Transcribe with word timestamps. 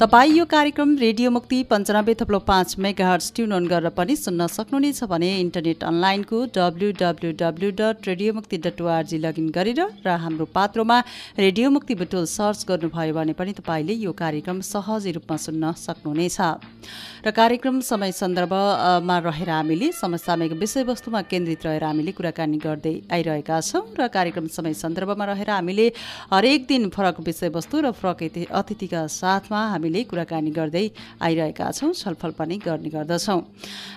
तपाईँ 0.00 0.32
यो 0.32 0.44
कार्यक्रम 0.44 0.94
रेडियो 0.98 1.30
मुक्ति 1.30 1.62
पन्चानब्बे 1.70 2.14
थप्लो 2.14 2.38
पाँच 2.46 2.74
मेगा 2.78 3.06
हर्स 3.08 3.32
ट्युन 3.36 3.50
अन 3.52 3.66
गरेर 3.66 3.90
पनि 3.90 4.14
सुन्न 4.16 4.46
सक्नुहुनेछ 4.46 5.02
भने 5.10 5.30
इन्टरनेट 5.40 5.82
अनलाइनको 5.84 6.44
W 6.54 6.90
W 7.00 7.30
W 7.34 7.70
dot 7.80 8.06
radio 8.08 8.32
Mukti 8.32 8.58
dot 8.64 8.80
ORG 8.80 9.18
log in 9.18 9.48
गरेर 9.50 9.80
र 10.06 10.14
हाम्रो 10.22 10.44
पात्रोमा 10.54 10.98
रेडियो 11.38 11.70
मुक्ति 11.70 11.94
बुटोल 11.98 12.24
सर्च 12.30 12.64
गर्नुभयो 12.68 13.14
भने 13.14 13.32
पनि 13.34 13.52
तपाईँले 13.58 13.94
यो 13.98 14.12
कार्यक्रम 14.14 14.60
सहजै 14.70 15.12
रूपमा 15.18 15.36
सुन्न 15.36 15.72
सक्नुहुनेछ। 15.76 16.38
र 17.26 17.30
कार्यक्रम 17.34 17.80
समय 17.82 18.12
सन्दर्भमा 18.12 19.18
रहेर 19.26 19.50
हामीले 19.50 19.90
समसामयिक 19.98 20.52
विषयवस्तुमा 20.62 21.22
केन्द्रित 21.26 21.66
रहेर 21.66 21.84
हामीले 21.84 22.12
कुराकानी 22.14 22.58
गर्दै 22.62 22.94
आइरहेका 23.10 23.60
छौँ 23.62 23.82
र 23.98 24.06
कार्यक्रम 24.14 24.46
समय 24.46 24.78
सन्दर्भमा 24.84 25.24
रहेर 25.32 25.50
हामीले 25.50 25.90
हरेक 26.30 26.70
दिन 26.70 26.88
फरक 26.94 27.20
विषयवस्तु 27.26 27.82
र 27.82 27.90
फरक 27.98 28.46
अतिथिका 28.62 29.06
साथमा 29.18 29.66
हामीले 29.88 30.04
कुराकानी 30.04 30.50
गर्दै 30.52 30.84
आइरहेका 31.16 31.70
छौँ 31.72 31.92
छलफल 31.96 32.32
पनि 32.36 32.56
गर्ने 32.60 32.88
गर्दछौँ। 32.92 33.40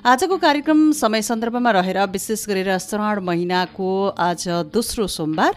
आजको 0.08 0.36
कार्यक्रम 0.40 0.80
समय 0.96 1.22
सन्दर्भमा 1.22 1.72
रहेर 1.76 2.00
विशेष 2.08 2.48
गरेर 2.48 2.72
श्रावण 2.80 3.20
महिनाको 3.28 3.90
आज 4.16 4.72
दोस्रो 4.72 5.08
सोमबार 5.08 5.54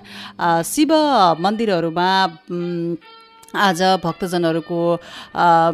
शिव 0.66 0.90
मन्दिरहरूमा 1.38 2.10
आज 3.54 3.82
भक्तजनहरूको 4.02 4.78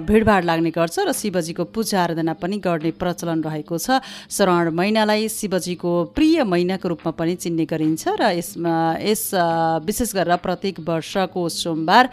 भिडभाड 0.05 0.45
लाग्ने 0.45 0.71
गर्छ 0.71 0.99
र 1.01 1.13
शिवजीको 1.17 1.65
पूजा 1.73 2.03
आराधना 2.03 2.33
पनि 2.37 2.57
गर्ने 2.61 2.91
प्रचलन 2.93 3.41
रहेको 3.41 3.79
छ। 3.79 4.05
श्रावण 4.29 4.69
महिनालाई 4.77 5.29
शिवजीको 5.31 5.93
प्रिय 6.13 6.45
महिनाको 6.45 6.89
रूपमा 6.89 7.13
पनि 7.17 7.35
चिन्ने 7.41 7.65
गरिन्छ 7.65 8.21
र 8.21 8.37
यसमा 8.37 9.01
यस 9.01 9.25
विशेष 9.81 10.13
गरेर 10.13 10.37
प्रत्येक 10.45 10.81
वर्षको 10.85 11.49
सोमबार 11.49 12.05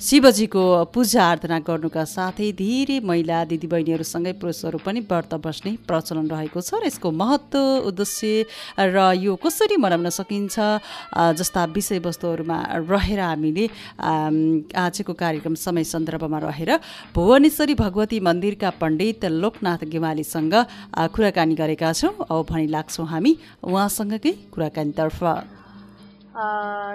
शिवजीको 0.00 0.64
पूजा 0.88 1.22
आराधना 1.22 1.58
गर्नुका 1.60 2.04
साथै 2.06 2.48
धेरै 2.56 2.98
महिला 3.04 3.44
दिदीबहिनीहरूसँगै 3.44 4.32
पुरुषहरू 4.40 4.80
पनि 4.80 5.04
व्रत 5.04 5.36
बस्ने 5.44 5.76
प्रचलन 5.84 6.32
रहेको 6.32 6.60
छ 6.62 6.80
र 6.80 6.88
यसको 6.88 7.10
महत्त्व 7.12 7.92
उद्देश्य 7.92 8.88
र 8.88 9.12
यो 9.20 9.36
कसरी 9.36 9.76
मनाउन 9.76 10.08
सकिन्छ 10.08 10.56
जस्ता 11.36 11.64
विषयवस्तुहरूमा 11.76 12.58
रहेर 12.88 13.20
हामीले 13.20 13.68
आजको 14.76 15.12
कार्यक्रम 15.14 15.54
समय 15.56 15.84
सन्दर्भमा 15.84 16.38
रहेर 16.38 16.70
भुवनेश्वरी 17.14 17.74
भगवती 17.76 18.20
मन्दिरका 18.20 18.70
पण्डित 18.80 19.24
लोकनाथ 19.42 19.84
गेवालीसँग 19.92 20.54
कुराकानी 21.14 21.54
गरेका 21.54 21.92
छौँ। 21.92 22.14
औ 22.26 22.42
भनी 22.44 22.66
लाग्छौँ 22.68 23.06
हामी 23.06 23.32
उहाँसँगकै 23.62 24.32
कुराकानीतर्फ। 24.54 25.20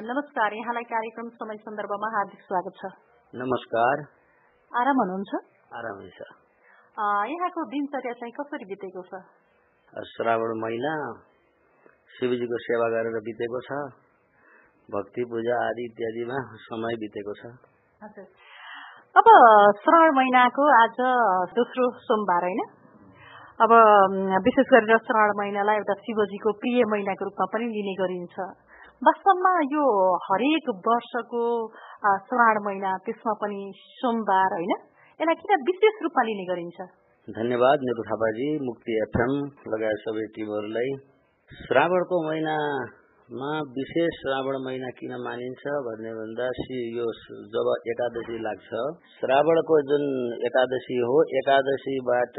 नमस्कार। 0.07 0.49
यहाँलाई 0.53 0.85
कार्यक्रम 0.89 1.27
समय 1.37 1.57
सन्दर्भमा 1.61 2.07
हार्दिक 2.13 2.41
स्वागत 2.41 2.73
छ। 2.77 2.83
नमस्कार। 3.33 3.95
आराम 4.71 4.97
हुनुहुन्छ? 5.01 5.31
आराम 5.77 5.97
छ 6.09 6.19
यहाँको 7.29 7.61
दिनचर्या 7.69 8.13
चाहिँ 8.19 8.33
कसरी 8.33 8.65
बितेको 8.65 9.01
छ? 9.05 9.21
श्रावण 9.93 10.51
महिना 10.57 10.93
शिवजीको 12.13 12.57
सेवा 12.59 12.87
गरेर 12.89 13.17
बितेको 13.21 13.59
छ। 13.61 13.69
भक्ति 14.89 15.23
पूजा 15.31 15.55
आदि 15.67 15.85
इत्यादिमा 15.85 16.37
समय 16.65 16.95
बितेको 16.99 17.33
छ। 17.39 17.51
अब 19.15 19.27
श्रावण 19.79 20.13
महिनाको 20.15 20.67
आज 20.75 20.99
दोस्रो 21.55 21.87
सोमबार 22.03 22.43
होइन? 22.43 22.61
अब 23.59 23.71
विशेष 24.45 24.69
गरेर 24.71 25.01
श्रावण 25.07 25.33
महिनालाई 25.37 25.81
एउटा 25.81 25.95
शिवजीको 26.05 26.53
प्रिय 26.61 26.85
महिनाको 26.91 27.25
रूपमा 27.25 27.47
पनि 27.53 27.67
लिने 27.73 27.95
गरिन्छ। 28.01 28.35
वास्तवमा 29.01 29.51
यो 29.71 29.87
हरेक 30.25 30.69
वर्षको 30.87 31.41
श्रावण 32.27 32.59
महिना 32.65 32.93
त्यसमा 33.05 33.33
पनि 33.41 33.59
सोमबार 33.97 34.55
होइन? 34.57 34.71
यसलाई 35.19 35.35
किन 35.41 35.65
विशेष 35.69 35.99
रूपमा 36.03 36.23
लिने 36.29 36.45
गरिन्छ? 36.51 36.77
धन्यवाद 37.27 37.83
नेतु 37.89 38.07
थापाजी 38.09 38.47
मुक्ति 38.65 38.97
एफएम 39.01 39.35
लगायत 39.73 39.99
सबै 40.05 40.25
टिमहरूलाई। 40.37 40.95
श्रावणको 41.51 42.21
महिना 42.27 42.55
मा 43.29 43.47
विशेष 43.75 44.17
श्रावण 44.17 44.55
महिना 44.65 44.89
किन 44.97 45.13
मानिन्छ 45.21 45.71
भन्ने 45.85 46.11
भन्दा 46.17 46.45
यो 46.97 47.05
जब 47.53 47.69
एकादशी 47.93 48.35
लाग्छ। 48.43 48.83
श्रावणको 49.15 49.79
जुन 49.87 50.03
एकादशी 50.47 50.99
हो 50.99 51.15
एकादशीबाट 51.39 52.37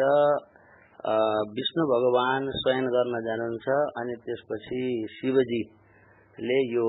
विष्णु 1.59 1.85
भगवान 1.91 2.49
शयन 2.61 2.89
गर्न 2.95 3.21
जानुहुन्छ 3.27 3.77
अनि 4.01 4.15
त्यसपछि 4.25 4.81
शिवजीले 5.17 6.57
यो 6.69 6.87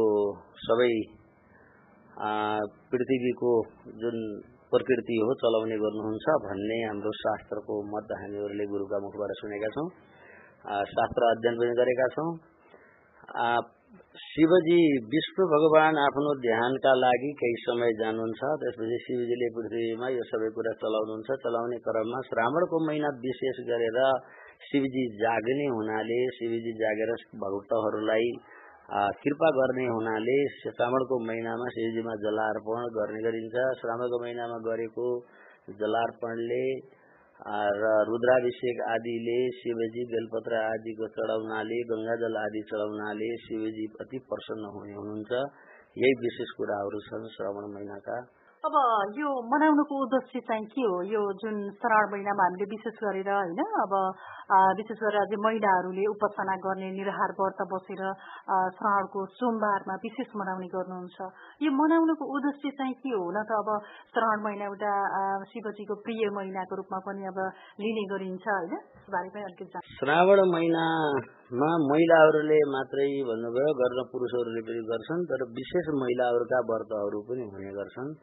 सबै 0.68 0.88
पृथ्वीको 2.94 3.52
जुन 4.04 4.22
प्रकृति 4.76 5.18
हो 5.24 5.34
चलाउने 5.42 5.82
गर्नुहुन्छ 5.82 6.38
भन्ने 6.46 6.78
हाम्रो 6.84 7.12
शास्त्रको 7.24 7.82
मत 7.90 8.16
हामीहरूले 8.22 8.70
गुरुका 8.76 9.02
मुखबाट 9.08 9.36
सुनेका 9.42 9.74
छौँ। 9.76 9.86
शास्त्र 10.94 11.30
अध्ययन 11.32 11.60
पनि 11.60 11.76
गरेका 11.82 12.08
छौँ। 12.16 12.30
शिवजी 13.90 14.82
विष्णु 15.12 15.46
भगवान 15.52 15.96
आफ्नो 16.00 16.32
ध्यानका 16.42 16.92
लागि 16.96 17.30
केही 17.40 17.56
समय 17.62 17.94
जानुहुन्छ। 18.02 18.50
त्यसपछि 18.62 18.98
शिवजीले 19.06 19.48
पृथ्वीमा 19.56 20.10
यो 20.16 20.26
सबै 20.32 20.50
कुरा 20.58 20.74
चलाउनुहुन्छ। 20.82 21.38
चलाउने 21.46 21.80
क्रममा 21.88 22.20
श्रावणको 22.28 22.82
महिना 22.86 23.10
विशेष 23.26 23.62
गरेर 23.70 23.98
शिवजी 24.68 25.06
जाग्ने 25.22 25.68
हुनाले 25.74 26.20
शिवजी 26.38 26.74
जागेर 26.84 27.14
भक्तहरूलाई 27.44 28.30
कृपा 29.26 29.50
गर्ने 29.58 29.88
हुनाले 29.90 30.38
श्रावणको 30.60 31.20
महिनामा 31.26 31.74
शिवजीमा 31.74 32.16
जलार्पण 32.22 32.88
गर्ने 33.00 33.26
गरिन्छ। 33.26 33.68
श्रावणको 33.82 34.22
महिनामा 34.24 34.62
गरेको 34.70 35.10
जलार्पणले 35.82 36.64
र 37.40 37.90
रुद्राभिषेक 38.08 38.82
आदिले 38.92 39.52
शिवजी 39.52 40.04
बेलपत्र 40.06 40.56
आदिको 40.60 41.08
चढाउनाले 41.08 41.78
गङ्गाजल 41.92 42.36
आदि 42.36 42.62
चढाउनाले 42.62 43.30
शिवजी 43.38 43.86
अति 44.02 44.20
प्रसन्न 44.20 44.72
हुने 44.76 44.94
हुनुहुन्छ। 44.94 45.32
यही 45.98 46.14
विशेष 46.20 46.50
कुराहरू 46.58 47.00
छन् 47.00 47.28
श्रावण 47.32 47.64
महिनाका। 47.74 48.18
अब 48.64 48.76
यो 49.16 49.30
मनाउनुको 49.52 49.96
उद्देश्य 50.04 50.40
चाहिँ 50.40 50.66
के 50.68 50.84
हो? 50.84 50.98
यो 51.04 51.22
जुन 51.40 51.56
श्रावण 51.80 52.12
महिनामा 52.12 52.44
हामीले 52.44 52.66
विशेष 52.76 52.96
गरेर 53.04 53.30
होइन 53.32 53.60
अब 53.84 53.94
विशेष 54.50 54.98
गरेर 54.98 55.22
अझै 55.22 55.38
महिलाहरूले 55.46 56.06
उपासना 56.10 56.56
गर्ने 56.66 56.90
निराहार 56.98 57.32
व्रत 57.40 57.60
बसेर 57.70 58.02
श्रावणको 58.78 59.26
सोमबारमा 59.38 59.96
विशेष 60.06 60.30
मनाउने 60.42 60.70
गर्नुहुन्छ। 60.74 61.18
यो 61.62 61.70
मनाउनुको 61.70 62.26
उद्देश्य 62.38 62.72
चाहिँ 62.80 62.96
के 63.04 63.14
हो 63.14 63.26
न 63.30 63.44
त 63.46 63.52
अब 63.62 63.70
श्रावण 64.14 64.40
महिना 64.46 64.66
एउटा 64.74 64.94
शिवजीको 65.54 65.96
प्रिय 66.02 66.30
महिनाको 66.34 66.74
रूपमा 66.82 67.00
पनि 67.06 67.30
अब 67.30 67.40
लिने 67.78 68.04
गरिन्छ 68.14 68.46
होइन? 68.50 68.74
श्रावण 70.00 70.40
महिनामा 70.50 71.70
महिलाहरूले 71.86 72.60
मात्रै 72.74 73.10
भन्नुभयो 73.30 73.72
गर्न 73.82 74.00
पुरुषहरूले 74.12 74.62
पनि 74.68 74.82
गर्छन् 74.92 75.26
तर 75.30 75.42
विशेष 75.58 75.86
महिलाहरूका 76.02 76.60
व्रतहरू 76.70 77.20
पनि 77.30 77.44
हुने 77.54 77.72
गर्छन्। 77.78 78.14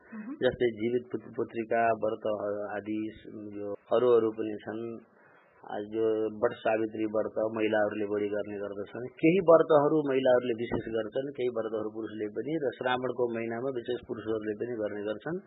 जस्तै 0.42 0.68
जीवित 0.78 1.04
पुत्रिका 1.36 1.82
व्रत 2.04 2.26
आदि 2.78 2.98
यो 3.58 3.74
अरू 3.94 4.08
अरू 4.16 4.30
पनि 4.38 4.56
छन्। 4.64 4.82
वट 5.66 6.52
सावित्री 6.54 7.04
व्रत 7.10 7.38
महिलाहरूले 7.54 8.06
बढी 8.06 8.28
गर्ने 8.30 8.58
गर्दछन्। 8.58 9.06
केही 9.18 9.38
व्रतहरू 9.48 9.96
महिलाहरूले 10.08 10.54
विशेष 10.62 10.84
गर्छन् 10.94 11.30
केही 11.34 11.50
व्रतहरू 11.56 11.90
पुरुषले 11.90 12.28
पनि 12.36 12.54
र 12.62 12.70
श्रावणको 12.76 13.26
महिनामा 13.34 13.72
विशेष 13.74 14.04
पुरुषहरूले 14.06 14.54
पनि 14.62 14.76
गर्ने 14.78 15.02
गर्छन्। 15.02 15.40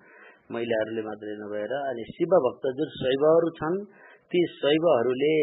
महिलाहरूले 0.52 1.02
मात्रै 1.02 1.36
नभएर 1.40 1.74
अनि 1.80 2.04
शिव 2.12 2.36
भक्त 2.48 2.68
जुन 2.80 2.90
शैवहरू 3.00 3.50
छन् 3.60 3.78
ती 4.32 4.40
शैवहरूले 4.60 5.36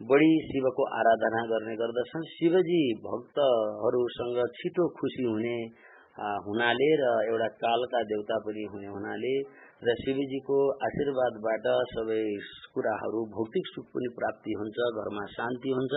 बढी 0.00 0.32
शिवको 0.48 0.82
आराधना 0.98 1.42
गर्ने 1.52 1.74
गर्दछन्। 1.76 2.26
शिवजी 2.34 2.82
भक्तहरूसँग 3.06 4.38
छिटो 4.58 4.88
खुसी 4.98 5.22
हुने 5.30 5.58
हुनाले 6.18 6.90
र 6.98 7.10
एउटा 7.26 7.48
कालका 7.62 8.02
देवता 8.10 8.36
पनि 8.42 8.64
हुने 8.72 8.88
हुनाले 8.90 9.34
र 9.82 9.94
शिवजीको 9.98 10.58
आशीर्वादबाट 10.86 11.66
सबै 11.90 12.22
कुराहरू 12.74 13.20
भौतिक 13.34 13.66
सुख 13.68 13.86
पनि 13.94 14.08
प्राप्ति 14.16 14.56
हुन्छ 14.58 14.88
घरमा 14.98 15.24
शान्ति 15.34 15.70
हुन्छ। 15.70 15.94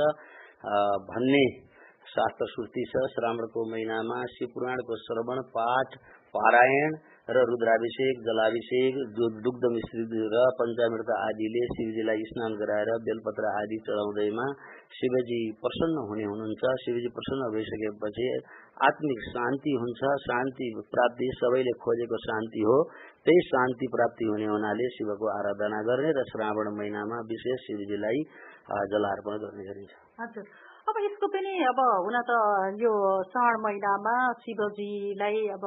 भन्ने 1.09 1.45
शास्त्र 2.11 2.45
श्रुति 2.53 2.83
छ 2.89 3.01
श्रावणको 3.13 3.65
महिनामा 3.71 4.19
शिवपुराणको 4.31 4.97
श्रवण 5.01 5.41
पाठ 5.57 5.97
पारायण 6.35 6.97
र 7.35 7.41
रुद्राभिषेक 7.47 8.21
जलाभिषेक 8.23 8.95
दुग्ध 9.17 9.65
मिश्रित 9.73 10.13
र 10.33 10.39
पञ्चामृत 10.59 11.11
आदिले 11.15 11.61
शिवजीलाई 11.71 12.23
स्नान 12.29 12.55
गराएर 12.61 12.89
बेलपत्र 13.05 13.51
आदि 13.51 13.77
चढाउँदैमा 13.87 14.47
शिवजी 14.95 15.39
प्रसन्न 15.61 16.03
हुने 16.09 16.25
हुनुहुन्छ। 16.31 16.73
शिवजी 16.83 17.11
प्रसन्न 17.17 17.49
भइसकेपछि 17.53 18.27
आत्मिक 18.87 19.21
शान्ति 19.27 19.75
हुन्छ। 19.83 20.11
शान्ति 20.25 20.67
प्राप्ति 20.95 21.29
सबैले 21.37 21.75
खोजेको 21.85 22.19
शान्ति 22.25 22.65
हो। 22.69 22.77
त्यही 23.25 23.45
शान्ति 23.51 23.91
प्राप्ति 23.95 24.25
हुने 24.31 24.49
हुनाले 24.53 24.89
शिवको 24.97 25.31
आराधना 25.37 25.79
गर्ने 25.91 26.11
र 26.19 26.25
श्रावण 26.31 26.73
महिनामा 26.79 27.21
विशेष 27.31 27.63
शिवजीलाई 27.67 28.27
जलार्पण 28.91 29.41
गर्ने 29.45 29.69
गरिन्छ। 29.69 30.70
अब 30.81 30.97
यसको 30.99 31.27
पनि 31.27 31.51
अब 31.63 31.79
हुन 31.99 32.15
त 32.21 32.37
यो 32.75 32.91
श्रावण 33.25 33.57
महिनामा 33.61 34.15
शिवजीलाई 34.39 35.37
अब 35.53 35.65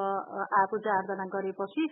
पूजा 0.67 0.93
आराधना 0.93 1.27
गरेपछि 1.31 1.87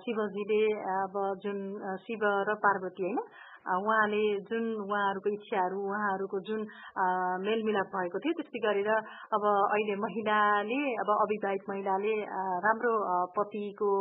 शिवजीले 0.00 0.62
अब 0.96 1.14
जुन 1.42 1.58
शिव 2.00 2.24
र 2.42 2.54
पार्वती 2.58 3.02
होइन 3.04 3.18
उहाँले 3.62 4.22
जुन 4.42 4.64
उहाँहरूको 4.76 5.30
इच्छाहरू 5.30 5.78
उहाँहरूको 5.80 6.38
जुन 6.40 6.60
मेलमिलाप 7.42 7.92
भएको 7.92 8.18
थियो 8.18 8.34
त्यस्तै 8.34 8.60
गरेर 8.60 8.90
अब 9.30 9.44
अहिले 9.46 9.94
महिलाले 9.98 10.80
अब 10.98 11.10
अविवाहित 11.16 11.68
महिलाले 11.68 12.14
राम्रो 12.64 12.92
पतिको 13.30 13.92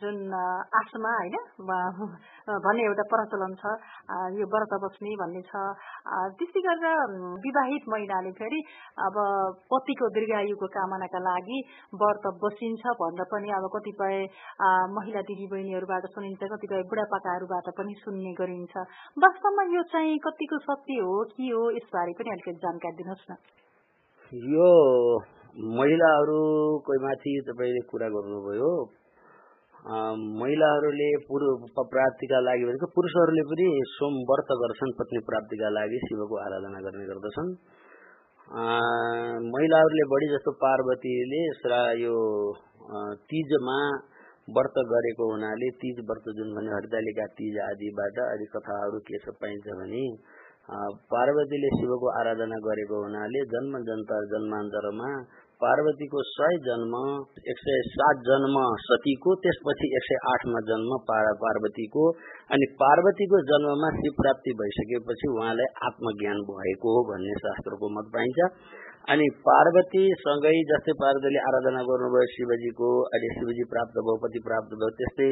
जुन 0.00 0.34
आशमा 0.76 1.10
होइन 1.16 1.36
भन्ने 2.64 2.82
एउटा 2.84 3.04
प्रचलन 3.10 3.54
छ 3.60 3.74
यो 4.34 4.46
व्रत 4.46 4.72
बस्ने 4.84 5.14
भन्ने 5.20 5.42
छ। 5.42 5.62
त्यस्तै 6.36 6.62
गरेर 6.66 7.14
विवाहित 7.44 7.88
महिलाले 7.88 8.32
फेरि 8.40 8.60
अब 9.06 9.20
पतिको 9.70 10.08
दीर्घायुको 10.10 10.66
कामनाका 10.76 11.20
लागि 11.20 11.58
व्रत 11.94 12.26
बसिन्छ 12.42 12.96
भनेर 13.00 13.30
पनि 13.32 13.54
अब 13.58 13.70
कतिपय 13.76 14.18
महिला 14.90 15.22
दिदीबहिनीहरूबाट 15.30 16.10
सुनिन्छ 16.10 16.52
कतिपय 16.52 16.82
बुढापाकाहरूबाट 16.90 17.72
पनि 17.78 17.94
सुन्ने 18.02 18.32
गरिन्छ। 18.34 18.74
वास्तवमा 19.16 19.68
यो 19.70 19.82
चाहिँ 19.92 20.18
कतिको 20.26 20.58
सत्य 20.60 21.00
हो 21.00 21.18
के 21.34 21.50
हो 21.50 21.64
यसबारे 21.72 22.12
पनि 22.18 22.30
अलिकति 22.30 22.60
जानकारी 22.60 22.96
दिनुहोस् 23.02 23.28
न। 23.30 23.36
यो 24.54 24.70
महिलाहरूको 25.74 26.98
माथि 27.02 27.32
तपाईँले 27.46 27.80
कुरा 27.90 28.08
गर्नुभयो 28.08 28.70
महिलाहरूले 29.80 31.08
प्राप्तिका 31.26 32.40
लागि 32.40 32.64
भनेको 32.64 32.86
पुरुषहरूले 32.92 33.44
पनि 33.48 33.68
सोम 33.90 34.16
व्रत 34.28 34.50
गर्छन् 34.60 34.92
पत्नी 34.92 35.20
प्राप्तिका 35.24 35.70
लागि 35.70 36.00
शिवको 36.02 36.36
आराधना 36.38 36.80
गर्ने 36.80 37.06
गर्दछन् 37.06 37.54
महिलाहरूले 39.48 40.04
बढी 40.06 40.28
जस्तो 40.28 40.52
पार्वतीले 40.60 41.40
यो 41.96 42.18
तिजमा 43.24 43.78
व्रत 44.50 44.76
गरेको 44.86 45.30
हुनाले 45.32 45.70
तिज 45.80 46.04
व्रत 46.04 46.28
जुन 46.36 46.54
भने 46.54 46.76
हरितालिका 46.76 47.26
तिज 47.32 47.58
आदिबाट 47.64 48.22
अलि 48.22 48.52
कथाहरू 48.52 49.00
के 49.08 49.18
छ 49.18 49.36
पाइन्छ 49.40 49.80
भने 49.80 50.06
पार्वतीले 51.08 51.70
शिवको 51.76 52.10
आराधना 52.18 52.58
गरेको 52.64 53.02
हुनाले 53.02 53.44
जन्म 53.48 53.78
जन्तर 53.86 54.26
जन्मान्तरमा 54.28 55.10
पार्वतीको 55.62 56.20
सय 56.26 56.58
जन्म 56.66 56.92
एक 57.52 57.58
सय 57.62 57.80
सात 57.86 58.20
जन्म 58.26 58.54
सतीको 58.84 59.34
त्यसपछि 59.44 59.88
एक 59.98 60.06
सय 60.06 60.20
आठमा 60.30 60.60
जन्म 60.68 60.92
पार्वतीको 61.10 62.04
अनि 62.56 62.68
पार्वतीको 62.82 63.40
जन्ममा 63.50 63.90
शिव 63.96 64.14
प्राप्ति 64.20 64.54
भइसकेपछि 64.60 65.32
उहाँलाई 65.32 65.72
आत्मज्ञान 65.88 66.40
भएको 66.46 66.94
हो 66.94 67.02
भन्ने 67.10 67.34
शास्त्रको 67.40 67.90
मत 67.96 68.08
पाइन्छ। 68.14 68.48
अनि 69.04 69.26
पार्वतीसँगै 69.42 70.50
जस्तै 70.68 70.92
पार्वतीले 70.98 71.40
आराधना 71.42 71.80
गर्नुभयो 71.82 72.26
शिवजीको 72.32 72.90
अहिले 73.06 73.30
शिवजी 73.36 73.64
प्राप्त 73.70 73.96
भयो 73.98 74.16
पति 74.24 74.42
प्राप्त 74.44 74.74
भयो 74.74 74.90
त्यस्तै 74.98 75.28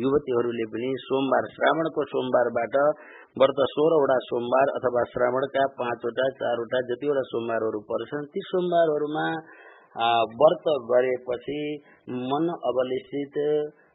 युवतीहरूले 0.00 0.66
पनि 0.74 0.90
सोमबार 1.04 1.48
श्रावणको 1.54 2.04
सोमबारबाट 2.10 2.76
व्रत 3.36 3.62
सोह्रवटा 3.72 4.18
सोमबार 4.26 4.74
अथवा 4.74 5.04
श्रावणका 5.08 5.64
पाँचवटा 5.80 6.28
चारवटा 6.38 6.82
जतिवटा 6.86 7.24
सोमबारहरू 7.30 7.80
पर्छन् 7.90 8.30
ती 8.30 8.44
सोमबारहरूमा 8.46 9.26
व्रत 10.36 10.70
गरेपछि 10.86 11.60
मन 12.28 12.50
अवलिसित 12.64 13.40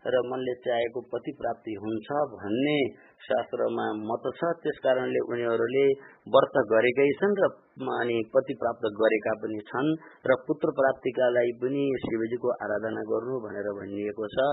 र 0.06 0.22
मनले 0.25 0.54
चाहेको 0.62 1.02
पति 1.12 1.31
प्राप्ति 1.38 1.74
हुन्छ 1.81 2.07
भन्ने 2.34 2.78
शास्त्रमा 3.22 3.86
मत 4.04 4.25
छ। 4.38 4.50
त्यस 4.62 4.78
कारणले 4.84 5.22
उनीहरूले 5.28 5.86
व्रत 6.28 6.56
गरेकै 6.72 7.07
छन् 7.19 7.38
र 7.40 7.50
अनि 7.96 8.18
पति 8.34 8.54
प्राप्त 8.56 8.86
गरेका 9.00 9.34
पनि 9.42 9.60
छन् 9.69 9.90
र 10.25 10.38
पुत्र 10.46 10.74
प्राप्तिका 10.78 11.30
लागि 11.30 11.54
पनि 11.62 11.86
शिवजीको 12.04 12.54
आराधना 12.60 13.02
गर्नु 13.10 13.40
भनेर 13.42 13.69
भनिएको 13.80 14.30
छ। 14.30 14.46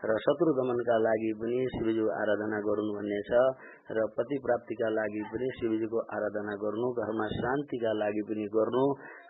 र 0.00 0.16
शत्रु 0.18 0.52
दमनका 0.56 0.96
लागि 1.04 1.30
पनि 1.36 1.56
शिवजीको 1.72 2.12
आराधना 2.16 2.58
गर्नु 2.66 2.92
भन्ने 2.96 3.20
छ 3.28 3.40
र 3.92 4.04
पति 4.16 4.36
प्राप्तिका 4.40 4.88
लागि 4.96 5.22
पनि 5.28 5.48
शिवजीको 5.56 5.98
आराधना 6.16 6.54
गर्नु 6.62 6.88
घरमा 6.96 7.26
शान्तिका 7.32 7.92
लागि 8.00 8.22
पनि 8.30 8.46
गर्नु 8.54 8.84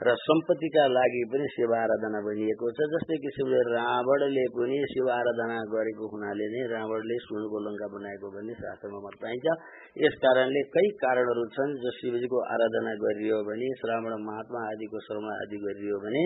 र 0.07 0.15
सम्पत्तिका 0.21 0.85
लागि 0.95 1.23
पनि 1.33 1.49
शिव 1.55 1.75
आराधना 1.75 2.21
भनिएको 2.29 2.71
छ। 2.71 2.89
जस्तै 2.93 3.19
कि 3.19 3.35
शिव 3.37 3.51
रावणले 3.71 4.45
पनि 4.55 4.79
शिव 4.95 5.11
आराधना 5.11 5.59
गरेको 5.75 6.13
हुनाले 6.15 6.47
नै 6.55 6.63
रावणले 6.75 7.19
सुनको 7.27 7.65
लङ्का 7.67 7.91
बनाएको 7.97 8.33
भन्ने 8.37 8.55
शास्त्रमा 8.63 9.03
मत 9.05 9.19
पाइन्छ 9.27 9.59
यस 9.99 10.23
कारणले 10.23 10.65
कई 10.71 10.95
कारणहरू 11.03 11.45
छन् 11.59 11.77
जो 11.83 11.97
शिवजीको 11.99 12.47
आराधना 12.55 12.97
गरियो 13.05 13.43
भने 13.51 13.75
श्रावण 13.83 14.19
महात्मा 14.23 14.67
आदिको 14.71 15.07
शर्मा 15.09 15.37
आदि 15.43 15.63
गरियो 15.67 16.03
भने 16.07 16.25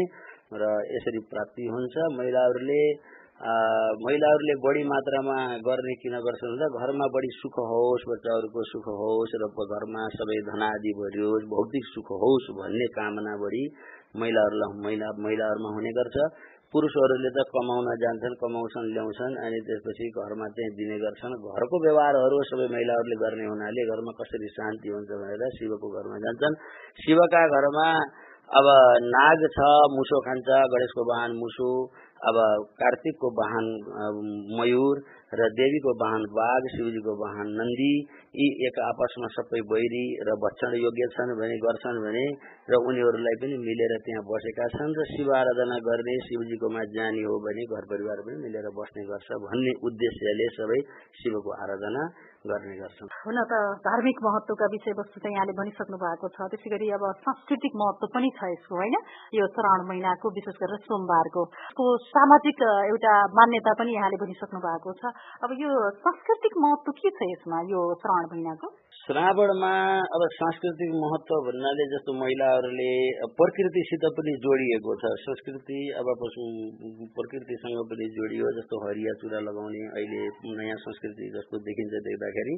र 0.54 0.72
यसरी 0.86 1.20
प्राप्ति 1.32 1.64
हुन्छ। 1.72 1.94
महिलाहरूले 2.16 2.80
महिलाहरूले 3.36 4.54
बढी 4.56 4.82
मात्रामा 4.84 5.36
गर्ने 5.60 5.94
किन 5.96 6.14
गर्छन् 6.16 6.52
भन्दा 6.52 6.66
घरमा 6.78 7.06
बढी 7.10 7.30
सुख 7.34 7.56
होस् 7.66 8.04
बच्चाहरूको 8.06 8.62
सुख 8.64 8.86
होस् 8.94 9.34
र 9.36 9.48
घरमा 9.66 10.02
सबै 10.14 10.38
धनादि 10.46 10.92
भरियोस् 10.94 11.48
भौतिक 11.50 11.84
सुख 11.88 12.08
होस् 12.16 12.46
भन्ने 12.54 12.86
कामना 12.94 13.34
बढी 13.36 13.62
महिलाहरूलाई 14.16 14.78
महिला 14.80 15.08
महिलाहरूमा 15.18 15.70
हुने 15.74 15.92
गर्छ 15.92 16.16
पुरुषहरूले 16.74 17.30
त 17.30 17.44
कमाउन 17.50 17.90
जान्छन् 17.98 18.38
कमाउँछन् 18.38 18.86
ल्याउँछन् 18.92 19.34
अनि 19.42 19.58
त्यसपछि 19.66 20.06
घरमा 20.16 20.46
चाहिँ 20.52 20.70
दिने 20.72 20.96
गर्छन् 20.98 21.34
घरको 21.34 21.82
व्यवहारहरू 21.82 22.38
सबै 22.46 22.70
महिलाहरूले 22.70 23.16
गर्ने 23.18 23.46
हुनाले 23.46 23.88
घरमा 23.88 24.14
कसरी 24.14 24.48
शान्ति 24.52 24.94
हुन्छ 24.94 25.10
भनेर 25.16 25.44
शिवको 25.52 25.90
घरमा 25.92 26.22
जान्छन् 26.22 26.60
शिवका 26.98 27.42
घरमा 27.52 27.88
अब 28.50 28.66
नाग 29.10 29.44
छ 29.50 29.68
मुसो 29.90 30.18
खान्छ 30.20 30.48
गणेशको 30.70 31.02
वाहन 31.04 31.36
मुसो 31.36 31.68
अब 32.24 32.36
कार्तिकको 32.76 33.28
वाहन 33.34 33.66
मयूर 34.54 35.00
र 35.32 35.46
देवीको 35.52 35.92
वाहन 36.00 36.24
बाघ 36.32 36.62
शिवजीको 36.68 37.14
वाहन 37.20 37.48
नन्दी 37.54 37.88
यी 38.34 38.46
एक 38.66 38.78
आपसमा 38.84 39.28
सबै 39.34 39.60
बैरी 39.66 40.02
र 40.22 40.36
भक्षण 40.38 40.76
योग्य 40.78 41.08
छन् 41.14 41.32
भने 41.36 41.56
गर्छन् 41.60 41.98
भने 42.04 42.24
र 42.68 42.80
उनीहरूलाई 42.82 43.40
पनि 43.40 43.58
मिलेर 43.60 43.94
त्यहाँ 44.00 44.24
बसेका 44.26 44.68
छन् 44.72 44.94
र 44.94 45.06
शिव 45.10 45.32
आराधना 45.34 45.78
गर्ने 45.84 46.14
शिवजीकोमा 46.24 46.84
जाने 46.90 47.24
हो 47.24 47.34
भने 47.40 47.66
घर 47.68 47.88
परिवार 47.88 48.22
पनि 48.22 48.36
मिलेर 48.44 48.70
बस्ने 48.72 49.04
गर्छ 49.04 49.40
भन्ने 49.44 49.74
उद्देश्यले 49.84 50.48
सबै 50.54 50.80
शिवको 51.18 51.58
आराधना 51.58 52.04
गर्ने 52.44 52.76
गर्छन्। 52.76 53.08
हुन 53.24 53.38
त 53.48 53.52
धार्मिक 53.80 54.18
महत्वका 54.24 54.66
विषयवस्तु 54.76 55.20
चाहिँ 55.20 55.34
यहाँले 55.36 55.54
भनिसक्नु 55.56 55.96
भएको 55.96 56.28
छ। 56.28 56.48
त्यसै 56.52 56.68
गरी 56.76 56.90
अब 56.92 57.04
सांस्कृतिक 57.24 57.72
महत्व 57.80 58.04
पनि 58.12 58.28
छ 58.36 58.52
यसको 58.52 58.74
होइन? 58.76 58.96
यो 59.32 59.44
श्रावण 59.48 59.80
महिनाको 59.88 60.26
विशेष 60.36 60.56
गरेर 60.60 60.84
सोमबारको। 60.84 61.42
सामाजिक 62.12 62.58
एउटा 62.92 63.14
मान्यता 63.32 63.72
पनि 63.80 63.96
यहाँले 63.96 64.20
भनिसक्नु 64.20 64.60
भएको 64.60 64.92
छ। 65.00 65.02
अब 65.40 65.50
यो 65.56 65.72
सांस्कृतिक 66.04 66.54
महत्व 66.60 66.92
के 67.00 67.10
छ 67.16 67.32
यसमा 67.32 67.58
यो 67.72 67.80
श्रावण 68.04 68.24
महिनाको? 68.32 68.68
श्रावणमा 68.98 69.70
अब 70.16 70.22
सांस्कृतिक 70.34 70.92
महत्व 70.98 71.32
भन्नाले 71.46 71.84
जस्तो 71.88 72.12
महिलाहरूले 72.18 72.92
प्रकृतिसित 73.40 74.04
पनि 74.18 74.34
जोडिएको 74.44 74.94
छ 75.02 75.10
संस्कृति 75.24 75.80
अब 76.02 76.08
प्रकृतिसँग 77.18 77.80
पनि 77.90 78.06
जोडियो 78.14 78.52
जस्तो 78.58 78.80
हरिया 78.84 79.14
चुरा 79.24 79.40
लगाउने 79.48 79.82
अहिले 79.90 80.22
नयाँ 80.60 80.78
संस्कृति 80.86 81.28
जस्तो 81.36 81.60
देखिन्छ 81.66 82.00
देख्दाखेरि 82.06 82.56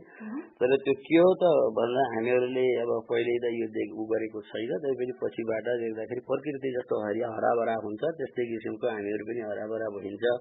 तर 0.61 0.76
त्यो 0.85 0.95
के 1.09 1.19
हो 1.19 1.33
त 1.43 1.50
भन्दा 1.81 2.07
हामीहरूले 2.14 2.66
अब 2.85 2.95
पहिले 3.11 3.35
त 3.47 3.52
यो 3.57 3.69
देख 3.78 3.97
उ 3.97 4.07
गरेको 4.14 4.45
छैन 4.52 4.76
तैपनि 4.87 5.19
पछिबाट 5.25 5.73
देख्दाखेरि 5.83 6.26
प्रकृति 6.31 6.73
जस्तो 6.78 7.02
हरिया 7.07 7.35
हराभरा 7.35 7.76
हुन्छ 7.83 8.14
त्यस्तै 8.23 8.49
किसिमको 8.55 8.95
हामीहरू 8.95 9.28
पनि 9.33 9.49
हराभरा 9.50 9.93
भइन्छ 9.99 10.38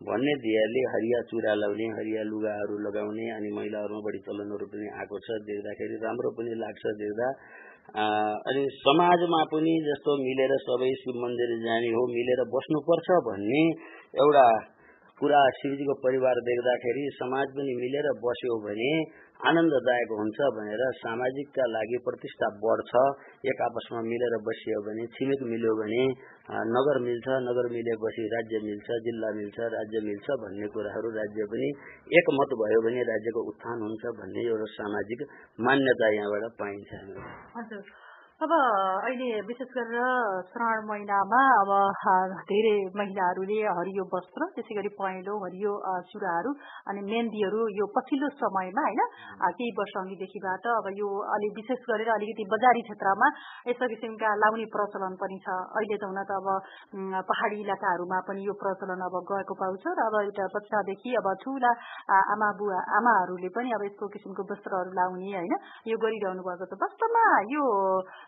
भन्ने 0.00 0.32
ध्येयले 0.40 0.80
हरिया 0.92 1.18
चुरा 1.28 1.52
लगाउने 1.56 1.86
हरिया 1.96 2.22
लुगाहरू 2.28 2.74
लगाउने 2.86 3.26
अनि 3.32 3.50
महिलाहरूमा 3.56 4.00
बढी 4.04 4.18
चलनहरू 4.26 4.66
पनि 4.68 4.88
आएको 4.92 5.20
छ 5.24 5.36
देख्दाखेरि 5.46 5.96
राम्रो 6.02 6.30
पनि 6.36 6.56
लाग्छ 6.60 6.92
देख्दा। 7.00 7.28
अनि 8.44 8.64
समाजमा 8.76 9.40
पनि 9.52 9.72
जस्तो 9.88 10.16
मिलेर 10.20 10.52
सबै 10.64 10.90
शिव 11.00 11.16
मन्दिर 11.16 11.54
जाने 11.64 11.92
हो 11.96 12.02
मिलेर 12.12 12.42
बस्नुपर्छ 12.52 13.08
भन्ने 13.28 13.62
एउटा 14.20 14.46
पुरा 15.18 15.40
शिवजीको 15.58 15.94
परिवार 16.04 16.40
देख्दाखेरि 16.44 17.04
समाज 17.16 17.56
पनि 17.56 17.76
मिलेर 17.80 18.08
बस्यो 18.20 18.56
भने 18.60 18.92
आनन्ददायक 19.36 20.12
हुन्छ 20.18 20.38
भनेर 20.56 20.82
सामाजिकका 20.98 21.64
लागि 21.68 21.98
प्रतिष्ठा 22.04 22.48
बढ्छ। 22.62 22.92
एक 23.44 23.60
आपसमा 23.66 24.00
मिलेर 24.06 24.36
बसियो 24.46 24.80
भने 24.86 25.04
छिमेक 25.12 25.42
मिल्यो 25.50 25.74
भने 25.80 26.02
नगर 26.72 27.00
मिल्छ 27.04 27.26
नगर 27.44 27.68
मिलेपछि 27.74 28.24
राज्य 28.34 28.62
मिल्छ 28.64 28.98
जिल्ला 29.04 29.30
मिल्छ 29.36 29.68
राज्य 29.76 30.00
मिल्छ 30.08 30.26
भन्ने 30.40 30.66
कुराहरू 30.72 31.12
राज्य 31.18 31.46
पनि 31.52 31.68
एकमत 32.16 32.56
भयो 32.62 32.80
भने 32.88 33.04
राज्यको 33.12 33.46
उत्थान 33.52 33.86
हुन्छ 33.86 34.16
भन्ने 34.18 34.48
एउटा 34.48 34.72
सामाजिक 34.72 35.28
मान्यता 35.60 36.12
यहाँबाट 36.16 36.44
पाइन्छ। 36.56 38.05
अब 38.36 38.50
अहिले 38.52 39.28
विशेष 39.48 39.68
गरेर 39.74 40.08
श्रावण 40.46 40.82
महिनामा 40.88 41.38
अब 41.58 41.70
धेरै 42.48 42.72
महिलाहरूले 42.92 43.60
हरियो 43.78 44.04
वस्त्र 44.14 44.48
त्यसै 44.56 44.74
गरी 44.78 44.90
पहेँलो 44.98 45.36
हरियो 45.44 45.72
चुराहरू 46.10 46.52
अनि 46.92 47.00
मेहन्दीहरू 47.06 47.60
यो 47.76 47.86
पछिल्लो 47.94 48.28
समयमा 48.40 48.84
होइन 48.88 49.00
केही 49.56 49.70
वर्ष 49.78 49.94
अघिदेखिबाट 50.00 50.68
अब 50.72 50.88
यो 50.98 51.08
अलि 51.36 51.48
विशेष 51.56 51.80
गरेर 51.88 52.10
अलिकति 52.16 52.44
बजारी 52.52 52.82
क्षेत्रमा 52.90 53.30
यस्ता 53.70 53.88
किसिमका 53.94 54.34
लाउने 54.42 54.68
प्रचलन 54.76 55.16
पनि 55.16 55.40
छ। 55.40 55.56
अहिले 55.72 55.96
त 55.96 56.04
हुन 56.04 56.20
त 56.20 56.36
अब 56.36 57.24
पहाडी 57.32 57.62
इलाकाहरूमा 57.64 58.20
पनि 58.28 58.44
यो 58.44 58.58
प्रचलन 58.60 59.06
अब 59.08 59.16
गएको 59.32 59.58
पाउँछ 59.64 59.88
र 59.88 60.00
अब 60.10 60.18
एउटा 60.20 60.50
बच्चादेखि 60.58 61.16
अब 61.24 61.30
ठुला 61.40 61.72
आमा 62.20 62.52
बुवा 62.60 62.84
आमाहरूले 63.00 63.48
पनि 63.56 63.74
अब 63.80 63.88
यस्तो 63.88 64.12
किसिमको 64.12 64.48
वस्त्रहरू 64.52 64.94
लाउने 65.00 65.34
होइन 65.40 65.58
यो 65.88 65.96
गरिरहनु 66.04 66.44
भएको 66.44 66.64
छ। 66.68 66.82
वास्तवमा 66.84 67.26
यो 67.56 67.64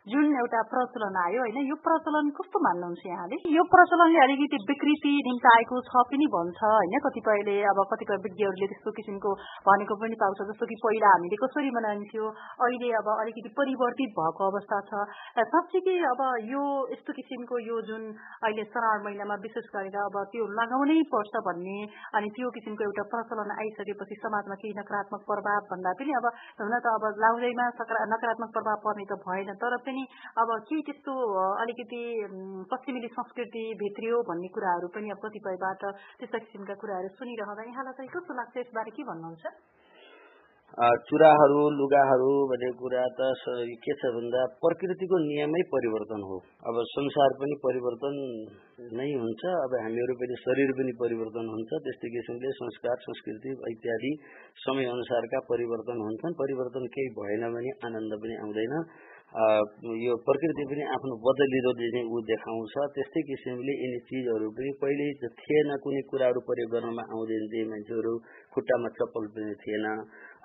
जुन 0.09 0.27
एउटा 0.41 0.61
प्रचलन 0.73 1.17
आयो 1.21 1.41
होइन 1.45 1.59
यो 1.69 1.77
प्रचलन 1.87 2.29
कस्तो 2.37 2.59
मान्नुहुन्छ 2.67 3.03
यहाँले? 3.07 3.37
यो 3.55 3.63
प्रचलनले 3.73 4.21
अलिकति 4.25 4.59
विकृति 4.71 5.13
निम्ताएको 5.29 5.81
छ 5.89 6.05
पनि 6.11 6.27
भन्छ 6.35 6.61
होइन? 6.65 6.95
कतिपयले 7.07 7.57
अब 7.73 7.81
कतिपय 7.93 8.19
विज्ञहरूले 8.27 8.69
त्यस्तो 8.73 8.91
किसिमको 8.99 9.35
भनेको 9.69 9.95
पनि 10.03 10.19
पाउँछ 10.23 10.41
जस्तो 10.51 10.69
कि 10.71 10.77
पहिला 10.85 11.13
हामीले 11.15 11.39
कसरी 11.43 11.71
मनाइन्थ्यो 11.79 12.31
अहिले 12.67 12.91
अब 13.01 13.09
अलिकति 13.15 13.53
परिवर्तित 13.59 14.15
भएको 14.19 14.49
अवस्था 14.49 14.81
छ। 14.89 15.03
साँच्चै 15.53 15.97
अब 16.13 16.23
यो 16.53 16.65
यस्तो 16.93 17.17
किसिमको 17.19 17.61
यो 17.67 17.81
जुन 17.91 18.09
अहिले 18.43 18.65
श्रावण 18.71 19.05
महिनामा 19.05 19.39
विशेष 19.45 19.69
गरेर 19.75 20.01
अब 20.05 20.17
त्यो 20.33 20.49
लगाउनै 20.61 20.99
पर्छ 21.13 21.45
भन्ने 21.49 21.79
अनि 22.17 22.33
त्यो 22.39 22.55
किसिमको 22.57 22.89
एउटा 22.89 23.07
प्रचलन 23.13 23.55
आइसकेपछि 23.59 24.21
समाजमा 24.25 24.61
केही 24.63 24.75
नकारात्मक 24.81 25.29
प्रभाव 25.29 25.69
भन्दा 25.71 25.95
पनि 26.01 26.19
अब 26.21 26.33
हुन 26.63 26.75
त 26.79 26.97
अब 26.97 27.05
लाउँदैमा 27.25 27.69
नकारात्मक 28.09 28.51
प्रभाव 28.57 28.83
पर्ने 28.87 29.09
त 29.13 29.21
भएन 29.27 29.55
तर 29.59 29.77
पनि 29.85 29.98
अब 30.43 30.49
केही 30.69 30.83
त्यस्तो 30.89 31.13
अलिकति 31.65 32.03
पश्चिमेली 32.73 33.09
संस्कृति 33.17 33.65
भित्रियो 33.83 34.23
भन्ने 34.31 34.49
कुराहरू 34.55 34.89
पनि 34.95 35.11
अब 35.11 35.19
कतिपयबाट 35.25 35.83
त्यस्ता 36.21 36.39
किसिमका 36.39 36.75
कुराहरू 36.85 37.09
सुनिरहँदा 37.19 37.69
यहाँलाई 37.73 37.99
चाहिँ 37.99 38.15
कस्तो 38.15 38.41
लाग्छ 38.41 38.57
यसबारे 38.57 38.97
के 38.97 39.03
भन्नुहुन्छ? 39.11 39.55
चुराहरू 41.09 41.61
लुगाहरू 41.75 42.33
भन्ने 42.49 42.69
कुरा 42.81 43.05
त 43.19 43.29
के 43.85 43.93
छ 44.01 44.11
भन्दा 44.15 44.41
प्रकृतिको 44.61 45.17
नियमै 45.25 45.63
परिवर्तन 45.73 46.21
हो। 46.29 46.37
अब 46.69 46.77
संसार 46.91 47.35
पनि 47.41 47.57
परिवर्तन 47.65 48.19
नै 49.01 49.09
हुन्छ। 49.09 49.43
अब 49.65 49.73
हामीहरू 49.83 50.15
पनि 50.21 50.37
शरीर 50.45 50.73
पनि 50.79 50.93
परिवर्तन 51.01 51.49
हुन्छ। 51.55 51.71
त्यस्तै 51.87 52.09
किसिमले 52.15 52.53
संस्कार 52.61 52.97
संस्कृति 53.07 53.57
इत्यादि 53.73 54.13
समय 54.67 54.93
अनुसारका 54.93 55.41
परिवर्तन 55.49 56.05
हुन्छन्। 56.07 56.37
परिवर्तन 56.43 56.85
केही 56.95 57.11
भएन 57.17 57.49
भने 57.57 57.73
आनन्द 57.89 58.13
पनि 58.23 58.35
आउँदैन। 58.45 58.75
यो 59.29 60.13
प्रकृति 60.25 60.65
पनि 60.65 60.85
आफ्नो 60.89 61.15
बदलिँदो 61.21 61.73
ऊ 62.01 62.17
देखाउँछ। 62.25 62.75
त्यस्तै 62.97 63.23
किसिमले 63.29 63.75
यिनी 63.77 63.99
चिजहरू 64.09 64.49
पनि 64.57 64.71
पहिले 64.81 65.29
थिएन 65.37 65.71
कुनै 65.85 66.03
कुराहरू 66.09 66.41
प्रयोग 66.49 66.73
गर्नमा 66.73 67.05
आउँदैन। 67.13 67.45
थिए 67.53 67.65
मान्छेहरू 67.69 68.13
खुट्टामा 68.57 68.89
चप्पल 68.97 69.25
पनि 69.37 69.53
थिएन। 69.61 69.87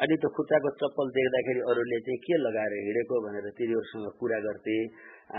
अनि 0.04 0.14
त्यो 0.20 0.30
खुट्टाको 0.36 0.70
चप्पल 0.84 1.08
देख्दाखेरि 1.16 1.62
अरूले 1.64 1.98
चाहिँ 2.04 2.20
के 2.28 2.36
लगाएर 2.44 2.74
हिँडेको 2.84 3.16
भनेर 3.24 3.48
तिनीहरूसँग 3.56 4.08
कुरा 4.20 4.40
गर्थे 4.46 4.78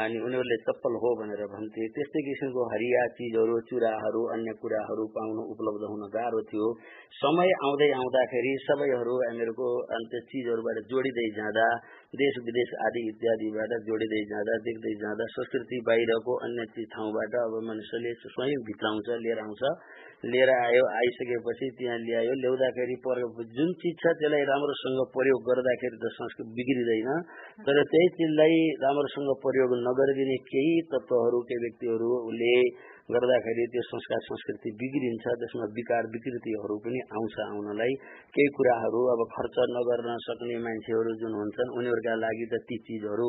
अनि 0.01 0.19
उनीहरूले 0.25 0.57
चप्पल 0.65 0.95
हो 1.03 1.11
भनेर 1.21 1.43
भन्थे। 1.45 1.83
त्यस्तै 1.95 2.21
किसिमको 2.25 2.63
हरिया 2.73 3.03
चिजहरू 3.19 3.55
चुराहरू 3.69 4.23
अन्य 4.35 4.51
कुराहरू 4.63 5.05
पाउनु 5.17 5.43
उपलब्ध 5.53 5.83
हुन 5.93 6.03
गाह्रो 6.17 6.41
थियो। 6.49 6.69
समय 7.21 7.51
आउँदै 7.61 7.91
आउँदाखेरि 8.01 8.53
सबैहरू 8.65 9.15
हामीहरूको 9.21 9.69
अन्त 9.97 10.13
चिजहरूबाट 10.33 10.79
जोडिँदै 10.89 11.29
जाँदा 11.37 11.67
देश 12.14 12.37
विदेश 12.47 12.73
आदि 12.87 13.00
इत्यादिबाट 13.11 13.73
जोडिँदै 13.87 14.23
जाँदा 14.30 14.54
देख्दै 14.66 14.92
जाँदा। 15.02 15.25
संस्कृति 15.35 15.78
बाहिरको 15.88 16.35
अन्य 16.47 16.85
ठाउँबाट 16.94 17.35
अब 17.40 17.54
मनुष्यले 17.68 18.12
स्वयं 18.23 18.61
भित्राउँछ 18.68 19.09
लिएर 19.25 19.40
आउँछ। 19.44 19.62
लिएर 20.25 20.50
आयो 20.52 20.85
आइसकेपछि 20.99 21.66
त्यहाँ 21.78 21.99
ल्यायो 22.04 22.35
ल्याउँदाखेरि 22.42 22.97
जुन 23.56 23.73
चिज 23.80 23.97
छ 24.00 24.12
त्यसलाई 24.21 24.44
राम्रोसँग 24.50 25.00
प्रयोग 25.16 25.40
गर्दाखेरि 25.49 25.99
त 26.00 26.12
संस्कृति 26.14 26.54
बिग्रिँदैन। 26.59 27.11
तर 27.66 27.83
त्यही 27.92 28.09
चिजलाई 28.16 28.56
राम्रोसँग 28.85 29.30
प्रयोग 29.44 29.75
नगरिदिने 29.83 30.38
केही 30.49 30.75
तत्त्वहरू 30.94 31.40
केही 31.50 31.62
व्यक्तिहरूले 31.66 32.56
गर्दाखेरि 33.04 33.64
त्यो 33.73 33.82
संस्कार 33.84 34.20
संस्कृति 34.26 34.70
बिग्रिन्छ 34.80 35.25
त्यसमा 35.40 35.66
विकार 35.76 36.06
विकृतिहरू 36.12 36.76
पनि 36.84 37.00
आउँछ 37.12 37.34
आउनलाई। 37.44 37.96
केही 38.32 38.52
कुराहरू 38.56 39.02
अब 39.14 39.25
खर्च 39.34 39.56
नगर्न 39.73 40.16
सक्ने 40.26 40.56
मान्छेहरू 40.64 41.12
जुन 41.20 41.37
हुन्छन् 41.40 41.75
उनीहरूका 41.76 42.14
लागि 42.25 42.46
त 42.49 42.62
ती 42.64 42.80
चिजहरू 42.88 43.28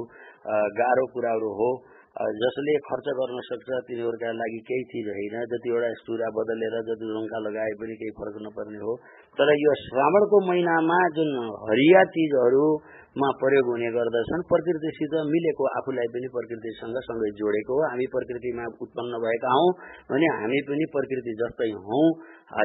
गाह्रो 0.80 1.06
कुराहरू 1.12 1.52
हो। 1.60 1.70
जसले 2.16 2.74
खर्च 2.88 3.08
गर्न 3.20 3.40
सक्छ 3.46 3.68
तिनीहरूका 3.88 4.30
लागि 4.40 4.60
केही 4.68 4.84
चिज 4.92 5.08
होइन। 5.12 5.36
जतिवटा 5.52 5.90
स्टुरा 6.00 6.28
बदलेर 6.32 6.76
जति 6.88 7.12
रङ्का 7.12 7.40
लगाए 7.44 7.74
पनि 7.76 7.96
केही 8.00 8.16
फरक 8.16 8.36
नपर्ने 8.46 8.80
हो। 8.80 8.94
तर 9.38 9.50
यो 9.60 9.72
श्रावणको 9.78 10.38
महिनामा 10.48 10.98
जुन 11.16 11.32
हरिया 11.64 12.04
चिजहरूमा 12.16 13.30
प्रयोग 13.42 13.72
हुने 13.72 13.90
गर्दछन् 13.96 14.46
प्रकृतिसित 14.52 15.14
मिलेको 15.32 15.68
आफूलाई 15.80 16.12
पनि 16.16 16.28
प्रकृतिसँग 16.36 17.00
सँगै 17.08 17.32
जोडेको 17.40 17.80
हो। 17.80 17.88
हामी 17.92 18.08
प्रकृतिमा 18.16 18.68
उत्पन्न 18.86 19.24
भएका 19.26 19.56
हौँ 19.56 19.70
भने 20.12 20.30
हामी 20.36 20.60
पनि 20.70 20.86
प्रकृति 20.96 21.34
जस्तै 21.42 21.72
हौँ। 21.88 22.08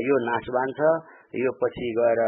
यो 0.06 0.16
नाचबान 0.26 0.76
छ 0.78 0.80
यो 1.38 1.50
पछि 1.58 1.88
गएर 1.96 2.20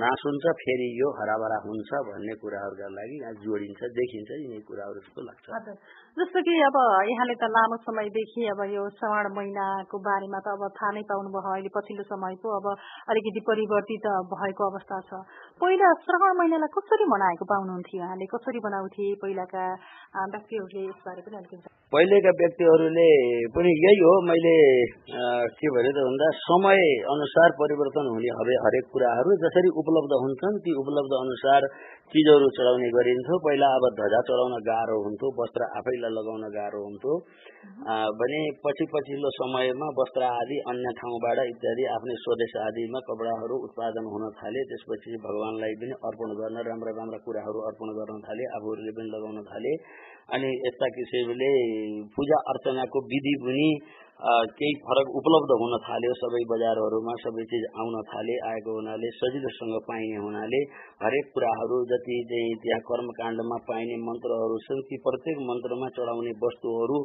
नाश 0.00 0.22
हुन्छ 0.28 0.52
फेरि 0.60 0.88
यो 1.00 1.08
हराभरा 1.18 1.58
हुन्छ 1.64 1.90
भन्ने 2.08 2.34
कुराहरूका 2.40 2.88
लागि 2.96 3.16
यहाँ 3.20 3.32
जोडिन्छ 3.44 3.80
देखिन्छ 3.98 4.30
यिनी 4.40 4.60
कुराहरू 4.68 5.00
जस्तो 5.00 5.20
लाग्छ। 5.28 5.46
जस्तो 6.18 6.40
कि 6.42 6.54
अब 6.66 6.76
यहाँले 7.06 7.34
त 7.38 7.46
लामो 7.54 7.76
समयदेखि 7.86 8.46
अब 8.50 8.60
यो 8.74 8.82
श्रावण 8.98 9.26
महिनाको 9.38 9.98
बारेमा 10.02 10.38
त 10.42 10.50
अब 10.50 10.62
थाहा 10.74 10.90
नै 10.96 11.02
पाउनुभयो 11.06 11.52
अहिले 11.54 11.70
पछिल्लो 11.70 12.04
समय 12.10 12.34
पो 12.42 12.54
अब 12.58 12.66
अलिकति 13.14 13.40
परिवर्तित 13.46 14.06
भएको 14.34 14.62
अवस्था 14.70 14.98
छ। 15.06 15.22
पहिला 15.62 15.88
श्रावण 16.02 16.38
महिनालाई 16.40 16.74
कसरी 16.74 17.06
मनाएको 17.14 17.44
पाउनुहुन्थ्यो? 17.54 18.02
यहाँले 18.02 18.26
कसरी 18.34 18.58
बनाउँथे 18.66 19.06
पहिलाका 19.22 19.64
व्यक्तिहरूले 20.34 20.82
यसबारे 20.90 21.22
पनि 21.22 21.36
अलिकति 21.38 21.76
पहिलेका 21.92 22.32
व्यक्तिहरूले 22.40 23.10
पनि 23.54 23.70
यही 23.84 24.00
हो 24.04 24.14
मैले 24.28 24.56
के 25.54 25.70
भने 25.76 25.90
त 25.96 26.02
भन्दा 26.08 26.26
समय 26.40 26.82
अनुसार 27.14 27.54
परिवर्तन 27.60 28.10
हुने 28.12 28.34
हरेक 28.64 28.90
कुराहरू 28.92 29.36
जसरी 29.44 29.70
उपलब्ध 29.82 30.12
हुन्छन् 30.24 30.58
ती 30.66 30.74
उपलब्ध 30.82 31.14
अनुसार 31.20 31.68
चिजहरू 32.12 32.46
चढाउने 32.56 32.88
गरिन्थ्यो। 32.92 33.36
पहिला 33.44 33.68
अब 33.78 33.84
ध्वजा 33.96 34.20
चढाउन 34.28 34.54
गाह्रो 34.68 34.96
हुन्थ्यो 35.06 35.28
वस्त्र 35.38 35.66
आफैलाई 35.80 36.12
लगाउन 36.18 36.44
गाह्रो 36.54 36.80
हुन्थ्यो। 36.84 37.14
भने 38.20 38.40
पछि 38.64 38.84
पछिल्लो 38.94 39.30
समयमा 39.36 39.88
वस्त्र 39.98 40.22
आदि 40.28 40.56
अन्य 40.72 40.92
ठाउँबाट 41.00 41.38
इत्यादि 41.44 41.84
आफ्नै 41.94 42.16
स्वदेश 42.24 42.54
आदिमा 42.64 43.04
कपडाहरू 43.08 43.60
उत्पादन 43.68 44.08
हुन 44.14 44.24
थाले। 44.40 44.64
त्यसपछि 44.70 45.20
भगवान्लाई 45.26 45.76
पनि 45.80 45.94
अर्पण 46.00 46.34
गर्न 46.40 46.66
राम्रा 46.70 46.96
राम्रा 46.98 47.18
कुराहरू 47.28 47.60
अर्पण 47.68 47.88
गर्न 47.98 48.20
थाले 48.24 48.50
आफूहरूले 48.56 48.92
पनि 48.98 49.08
लगाउन 49.16 49.38
थाले। 49.50 49.72
अनि 50.36 50.48
यस्ता 50.64 50.86
किसिमले 50.96 51.52
पूजा 52.16 52.38
अर्चनाको 52.52 52.98
विधि 53.12 53.34
पनि 53.44 53.68
केही 54.18 54.74
फरक 54.82 55.10
उपलब्ध 55.14 55.50
हुन 55.58 55.74
थाल्यो। 55.82 56.12
सबै 56.18 56.42
बजारहरूमा 56.50 57.12
सबै 57.22 57.42
चिज 57.50 57.64
आउन 57.78 57.96
थाले 58.10 58.34
आएको 58.50 58.72
हुनाले 58.78 59.08
सजिलोसँग 59.14 59.74
पाइने 59.86 60.18
हुनाले। 60.18 60.60
हरेक 61.02 61.26
कुराहरू 61.34 61.78
जति 61.86 62.16
चाहिँ 62.30 62.56
त्यहाँ 62.58 62.82
कर्मकाण्डमा 62.88 63.58
पाइने 63.68 63.98
मन्त्रहरू 64.02 64.56
छन् 64.64 64.82
ती 64.90 64.98
प्रत्येक 65.04 65.38
मन्त्रमा 65.50 65.90
चढाउने 65.94 66.32
वस्तुहरू 66.42 66.96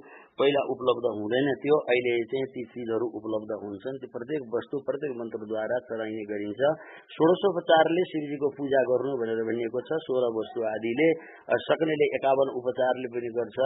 पहिला 0.42 0.62
उपलब्ध 0.74 1.06
हुँदैन 1.20 1.50
थियो। 1.62 1.78
अहिले 1.86 2.16
चाहिँ 2.34 2.48
ती 2.50 2.64
चिजहरू 2.74 3.06
उपलब्ध 3.22 3.52
हुन्छन्। 3.62 4.02
ती 4.02 4.10
प्रत्येक 4.10 4.50
वस्तु 4.50 4.82
प्रत्येक 4.90 5.14
मन्त्रद्वारा 5.22 5.78
चढाइने 5.86 6.26
गरिन्छ। 6.34 6.62
षोडशोपचारले 7.14 8.08
शिवजीको 8.10 8.52
पूजा 8.58 8.82
गर्नु 8.90 9.14
भनेर 9.22 9.44
भनिएको 9.52 9.86
छ। 9.86 10.02
सोह्र 10.08 10.34
वस्तु 10.40 10.66
आदिले 10.74 11.08
सक्नेले 11.62 12.10
एकावन 12.18 12.58
उपचारले 12.58 13.14
पनि 13.14 13.30
गर्छ। 13.38 13.58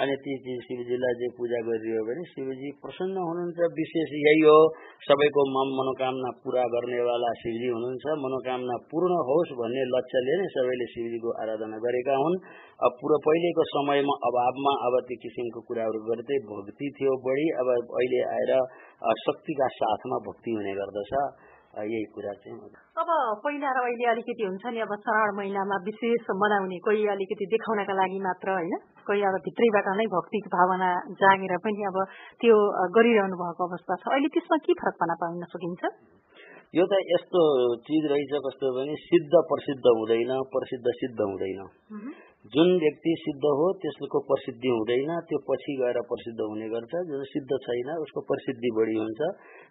अनि 0.00 0.16
ती 0.24 0.40
चिज 0.40 0.58
शिवजीलाई 0.66 1.14
चाहिँ 1.20 1.32
पूजा 1.36 1.60
गरियो 1.68 2.00
भने 2.08 2.24
शिवजी 2.32 2.68
प्रसन्न 2.94 3.18
हुनुहुन्छ 3.18 3.66
विशेष 3.74 4.10
यही 4.14 4.42
हो 4.46 4.58
सबैको 5.02 5.42
मन 5.50 5.68
मनोकामना 5.78 6.30
पूरा 6.42 6.62
गर्नेवाला 6.74 7.30
शिवजी 7.42 7.68
हुनुहुन्छ। 7.74 8.04
मनोकामना 8.22 8.76
पूर्ण 8.86 9.18
होस् 9.28 9.50
भन्ने 9.58 9.82
लक्ष्यले 9.94 10.36
नै 10.38 10.46
सबैले 10.54 10.86
शिवजीको 10.94 11.30
आराधना 11.42 11.78
गरेका 11.82 12.14
हुन्। 12.14 12.38
पुरो 12.94 13.16
पहिलेको 13.26 13.62
समयमा 13.74 14.14
अभावमा 14.30 14.72
अब 14.86 14.94
त्यो 15.10 15.18
किसिमको 15.24 15.60
कुराहरू 15.66 15.98
गर्दै 16.06 16.38
भक्ति 16.46 16.86
थियो 16.94 17.16
बढी। 17.26 17.46
अब 17.58 17.68
अहिले 17.74 18.20
आएर 18.36 18.52
शक्तिका 19.26 19.66
साथमा 19.74 20.16
भक्ति 20.30 20.50
हुने 20.54 20.74
गर्दछ। 20.78 21.12
यही 21.82 22.04
कुरा 22.14 22.32
चाहिँ 22.32 22.58
अब 23.02 23.08
पहिला 23.44 23.70
र 23.74 23.78
अहिले 23.84 24.06
अलिकति 24.10 24.44
हुन्छ 24.46 24.64
नि 24.74 24.80
अब 24.80 24.92
श्रावण 24.94 25.30
महिनामा 25.36 25.76
विशेष 25.84 26.30
मनाउने 26.42 26.78
कोही 26.78 27.06
अलिकति 27.14 27.46
देखाउनका 27.54 27.94
लागि 28.00 28.18
मात्र 28.22 28.48
होइन 28.50 28.74
कोही 29.06 29.22
अब 29.22 29.34
भित्रैबाट 29.46 29.88
नै 29.98 30.06
भक्तिको 30.06 30.48
भावना 30.56 30.90
जागेर 31.22 31.56
पनि 31.64 31.82
अब 31.90 31.96
त्यो 32.40 32.56
गरिरहनु 32.96 33.36
भएको 33.36 33.62
अवस्था 33.68 33.94
छ। 33.96 34.14
अहिले 34.14 34.28
त्यसमा 34.28 34.56
के 34.56 34.72
फरक 34.82 35.02
पाउन 35.20 35.42
सकिन्छ? 35.54 35.82
यो 36.74 36.84
त 36.86 36.94
यस्तो 37.06 37.40
चिज 37.86 38.04
रहेछ 38.10 38.32
कस्तो 38.46 38.66
भने 38.74 38.94
सिद्ध 38.98 39.32
प्रसिद्ध 39.50 39.84
हुँदैन 39.86 40.30
प्रसिद्ध 40.54 40.86
सिद्ध 41.00 41.18
हुँदैन। 41.20 41.60
जुन 42.44 42.70
व्यक्ति 42.78 43.12
सिद्ध 43.20 43.50
हो 43.58 43.66
त्यसको 43.82 44.18
प्रसिद्धि 44.28 44.68
हुँदैन 44.68 45.12
त्यो 45.28 45.38
पछि 45.44 45.76
गएर 45.76 45.98
प्रसिद्ध 46.08 46.40
हुने 46.40 46.66
गर्छ। 46.68 46.92
जुन 47.08 47.22
सिद्ध 47.24 47.58
छैन 47.66 47.88
उसको 47.96 48.22
प्रसिद्धि 48.30 48.70
बढी 48.78 48.96
हुन्छ 48.96 49.28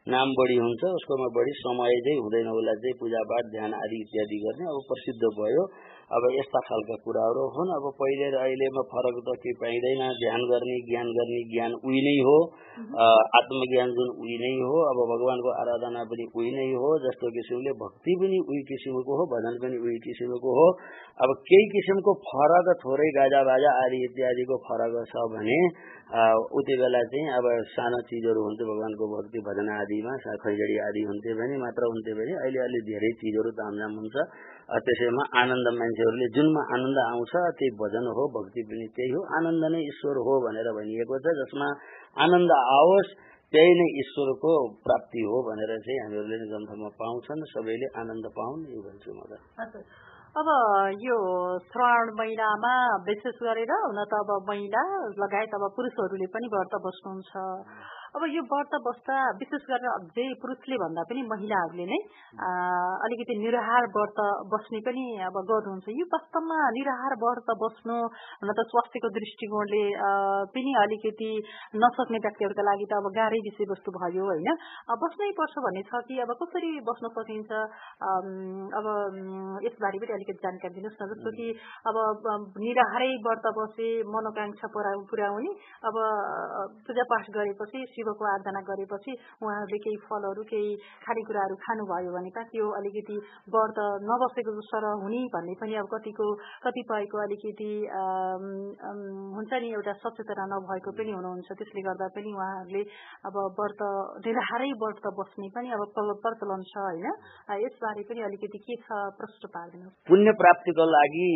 नाम 0.10 0.34
बढी 0.40 0.58
हुन्छ 0.58 0.82
उसकोमा 0.92 1.28
बढी 1.36 1.54
समय 1.58 2.00
चाहिँ 2.08 2.20
हुँदैन 2.20 2.50
उसलाई 2.54 2.82
चाहिँ 2.86 2.96
पूजापाठ 3.00 3.52
ध्यान 3.52 3.76
आदि 3.78 4.00
इत्यादि 4.02 4.40
गर्ने 4.46 4.66
अब 4.74 4.82
प्रसिद्ध 4.90 5.22
भयो। 5.38 5.68
अब 6.14 6.26
यस्ता 6.34 6.60
खालका 6.66 6.96
कुराहरू 7.06 7.44
हुन्। 7.54 7.70
अब 7.76 7.86
पहिले 8.00 8.26
र 8.34 8.38
अहिलेमा 8.40 8.82
फरक 8.90 9.16
त 9.28 9.36
के 9.44 9.54
पाइँदैन। 9.62 10.02
ध्यान 10.22 10.42
गर्ने 10.52 10.76
ज्ञान 10.90 11.08
गर्ने 11.18 11.40
ज्ञान 11.54 11.72
उही 11.82 12.02
नै 12.08 12.18
हो। 12.28 12.36
आत्मज्ञान 13.40 13.94
जुन 13.98 14.10
उही 14.22 14.36
नै 14.44 14.52
हो। 14.62 14.78
अब 14.90 15.00
भगवानको 15.14 15.50
आराधना 15.62 16.04
पनि 16.12 16.26
उही 16.38 16.52
नै 16.58 16.68
हो। 16.84 16.92
जस्तो 17.06 17.32
किसिमले 17.38 17.74
भक्ति 17.82 18.18
पनि 18.22 18.38
उही 18.46 18.62
किसिमको 18.70 19.18
हो। 19.18 19.26
भजन 19.34 19.58
पनि 19.64 19.82
उही 19.82 19.98
किसिमको 20.06 20.54
हो। 20.60 20.68
अब 21.24 21.34
केही 21.50 21.66
किसिमको 21.74 22.14
फरक 22.28 22.70
थोरै 22.84 23.10
गाजा 23.18 23.42
बाजा 23.50 23.74
आदि 23.82 24.04
इत्यादिको 24.06 24.56
फरक 24.70 24.96
छ 25.10 25.26
भने 25.34 25.60
उति 26.14 26.74
बेला 26.78 27.00
चाहिँ 27.10 27.30
अब 27.34 27.46
सानो 27.74 28.00
चिजहरू 28.06 28.42
हुन्थ्यो 28.46 28.66
भगवानको 28.70 29.06
भक्ति 29.14 29.40
भजन 29.48 29.70
आदिमा 29.76 30.14
खैजडी 30.44 30.76
आदि 30.88 31.02
हुन्थ्यो 31.10 31.34
भने 31.40 31.56
मात्र 31.58 31.90
हुन्थ्यो 31.90 32.14
भने 32.20 32.34
अहिले 32.38 32.60
अलि 32.66 32.82
धेरै 32.86 33.10
चिजहरू 33.18 33.50
तामझाम 33.58 33.96
हुन्छ। 33.98 34.16
त्यसैमा 34.86 35.24
आनन्द 35.42 35.68
मान्छेहरूले 35.74 36.28
जुनमा 36.38 36.62
आनन्द 36.78 37.00
आउँछ 37.06 37.34
त्यही 37.58 37.72
भजन 37.82 38.06
हो 38.14 38.28
भक्ति 38.38 38.62
पनि 38.70 38.86
त्यही 38.94 39.10
हो। 39.10 39.22
आनन्द 39.42 39.64
नै 39.74 39.82
ईश्वर 39.90 40.22
हो 40.22 40.34
भनेर 40.46 40.70
भनिएको 40.78 41.18
छ 41.18 41.36
जसमा 41.42 41.68
आनन्द 42.22 42.52
आओस् 42.62 43.12
त्यही 43.54 43.74
नै 43.74 43.88
ईश्वरको 44.06 44.54
प्राप्ति 44.86 45.22
हो 45.26 45.42
भनेर 45.50 45.72
चाहिँ 45.82 46.00
हामीहरूले 46.06 46.46
ग्रन्थमा 46.46 46.90
पाउँछन्। 47.02 47.42
सबैले 47.58 47.88
आनन्द 47.98 48.26
पाउन् 48.38 48.62
यो 48.70 48.80
भन्छु 48.86 49.10
म 49.18 49.20
त। 49.30 49.42
अब 50.34 50.48
यो 50.98 51.16
श्रावण 51.66 52.10
महिनामा 52.20 52.70
विशेष 53.08 53.36
गरेर 53.44 53.72
हुन 53.72 54.00
त 54.04 54.18
अब 54.18 54.30
महिला 54.48 54.82
लगायत 55.22 55.52
अब 55.54 55.66
पुरुषहरूले 55.76 56.28
पनि 56.34 56.48
व्रत 56.54 56.74
बस्नुहुन्छ। 56.86 57.44
अब 58.14 58.24
यो 58.30 58.42
व्रत 58.46 58.74
बस्दा 58.86 59.16
विशेष 59.38 59.64
गरेर 59.68 59.90
अझै 59.92 60.26
पुरुषले 60.42 60.78
भन्दा 60.82 61.04
पनि 61.10 61.22
महिलाहरूले 61.30 61.86
नै 61.92 61.98
अलिकति 63.06 63.34
निराहार 63.42 63.86
व्रत 63.96 64.20
बस्ने 64.54 64.82
पनि 64.88 65.06
अब 65.28 65.38
गर्नुहुन्छ। 65.50 65.88
यो 66.00 66.06
वास्तवमा 66.14 66.58
निराहार 66.78 67.14
व्रत 67.24 67.50
बस्नु 67.64 67.96
न 68.46 68.54
त 68.54 68.66
स्वास्थ्यको 68.70 69.10
दृष्टिकोणले 69.18 69.82
पनि 70.54 70.74
अलिकति 70.84 71.30
नसक्ने 71.86 72.20
व्यक्तिहरूका 72.26 72.66
लागि 72.70 72.86
त 72.86 72.94
अब 73.02 73.10
गाह्रै 73.18 73.40
विषयवस्तु 73.48 73.96
भयो 73.98 74.30
होइन? 74.30 74.50
बस्नै 75.02 75.32
पर्छ 75.34 75.56
भन्ने 75.66 75.84
छ 75.90 76.04
कि 76.06 76.20
अब 76.22 76.36
कसरी 76.38 76.72
बस्न 76.86 77.12
सकिन्छ? 77.18 77.52
अब 78.78 78.86
यसबारे 79.66 80.04
पनि 80.06 80.14
अलिकति 80.20 80.40
जानकारी 80.46 80.74
दिनुहोस् 80.78 81.02
न। 81.02 81.10
जस्तो 81.16 81.34
कि 81.42 81.48
अब 81.90 81.98
निराहारै 82.62 83.10
व्रत 83.26 83.52
बसे 83.58 83.90
मनोकांक्षा 84.06 84.72
पुऱ्याउने 84.78 85.52
अब 85.90 85.96
पूजापाठ 86.86 87.26
गरेपछि 87.42 87.86
शिवको 88.04 88.26
आराधना 88.28 88.62
गरेपछि 88.68 89.12
उहाँहरूले 89.40 89.80
केही 89.80 89.98
फलहरू 90.04 90.44
केही 90.52 90.72
खानेकुराहरू 91.02 91.56
खानुभयो 91.64 92.12
भने 92.12 92.32
त 92.36 92.46
त्यो 92.52 92.68
अलिकति 92.78 93.16
व्रत 93.48 93.78
नबसेको 94.04 94.52
सर 94.68 94.86
हुने 95.04 95.22
भन्ने 95.34 95.54
पनि 95.62 95.76
अब 95.80 95.88
कतिको 95.94 96.28
कतिपयको 96.66 97.18
अलिकति 97.26 97.72
हुन्छ 99.36 99.52
नि 99.64 99.68
एउटा 99.72 99.94
सचेतना 100.04 100.46
नभएको 100.52 100.92
पनि 101.00 101.12
हुनुहुन्छ। 101.16 101.50
त्यसले 101.54 101.82
गर्दा 101.88 102.08
पनि 102.16 102.32
उहाँहरूले 102.34 102.84
अब 103.24 103.36
व्रत 103.60 103.82
निराहारै 104.26 104.72
व्रत 104.84 105.06
बस्ने 105.20 105.50
पनि 105.56 105.72
अब 105.72 105.84
प्रचलन 106.24 106.62
छ 106.68 106.76
होइन। 106.84 107.08
यसबारे 107.64 108.04
पनि 108.10 108.22
अलिकति 108.28 108.60
के 108.68 108.76
छ 108.84 109.00
प्रश्न 109.20 109.52
पारिदिनु 109.56 109.90
पुण्य 110.10 110.32
प्राप्तिको 110.42 110.86
लागि 110.90 111.30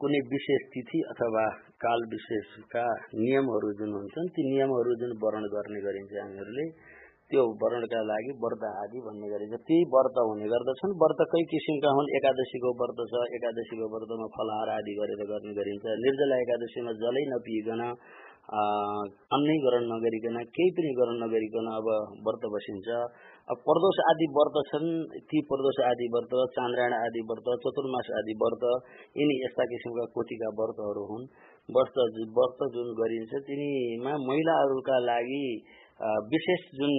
कुनै 0.00 0.20
विशेष 0.32 0.62
तिथि 0.74 1.00
अथवा 1.12 1.46
काल 1.84 2.00
विशेषका 2.08 2.84
नियमहरू 3.20 3.70
जुन 3.78 3.90
हुन्छन् 3.92 4.28
ती 4.34 4.42
नियमहरू 4.50 4.94
जुन 5.00 5.10
वर्णन 5.22 5.46
गर्ने 5.54 5.80
गरिन्छ 5.86 6.13
हामीहरूले 6.22 6.66
त्यो 7.32 7.42
वर्णनका 7.60 8.00
लागि 8.08 8.32
व्रत 8.42 8.64
आदि 8.68 8.98
भन्ने 9.04 9.28
गरिन्छ 9.32 9.58
ती 9.68 9.76
व्रत 9.92 10.16
हुने 10.28 10.46
गर्दछन्। 10.52 10.92
व्रत 11.02 11.20
कै 11.32 11.40
किसिमका 11.52 11.90
हुन्। 11.96 12.10
एकादशीको 12.18 12.70
व्रत 12.80 13.00
छ। 13.12 13.22
एकादशीको 13.38 13.86
व्रतमा 13.94 14.26
फलहार 14.36 14.68
आदि 14.76 14.92
गरेर 14.98 15.22
गर्ने 15.30 15.52
गरिन्छ। 15.58 15.84
निर्जला 16.04 16.36
एकादशीमा 16.44 16.92
जलै 17.02 17.24
नपिइकन 17.32 17.82
अन्नै 19.34 19.54
ग्रहण 19.64 19.84
नगरिकन 19.90 20.36
केही 20.56 20.72
पनि 20.76 20.90
ग्रहण 20.96 21.16
नगरिकन 21.24 21.68
अब 21.76 21.86
व्रत 22.26 22.44
बसिन्छ। 22.54 22.88
अब 23.48 23.56
प्रदोष 23.68 24.00
आदि 24.10 24.26
व्रत 24.36 24.56
छन्। 24.70 24.88
ती 25.30 25.40
प्रदोष 25.48 25.80
आदि 25.90 26.06
व्रत 26.14 26.32
चान्द्रायण 26.56 26.94
आदि 26.98 27.22
व्रत 27.30 27.48
चतुर्मास 27.64 28.10
आदि 28.20 28.34
व्रत 28.42 28.64
यिनी 29.20 29.34
यस्ता 29.44 29.64
किसिमका 29.72 30.04
कोटिका 30.12 30.52
व्रतहरू 30.60 31.04
हुन्। 31.12 31.24
व्रत 31.68 31.96
व्रत 32.36 32.60
जुन 32.74 32.92
गरिन्छ 33.00 33.32
तिनीमा 33.48 34.12
महिलाहरूका 34.28 34.96
लागि 35.08 35.46
विशेष 36.00 36.62
जुन 36.74 36.92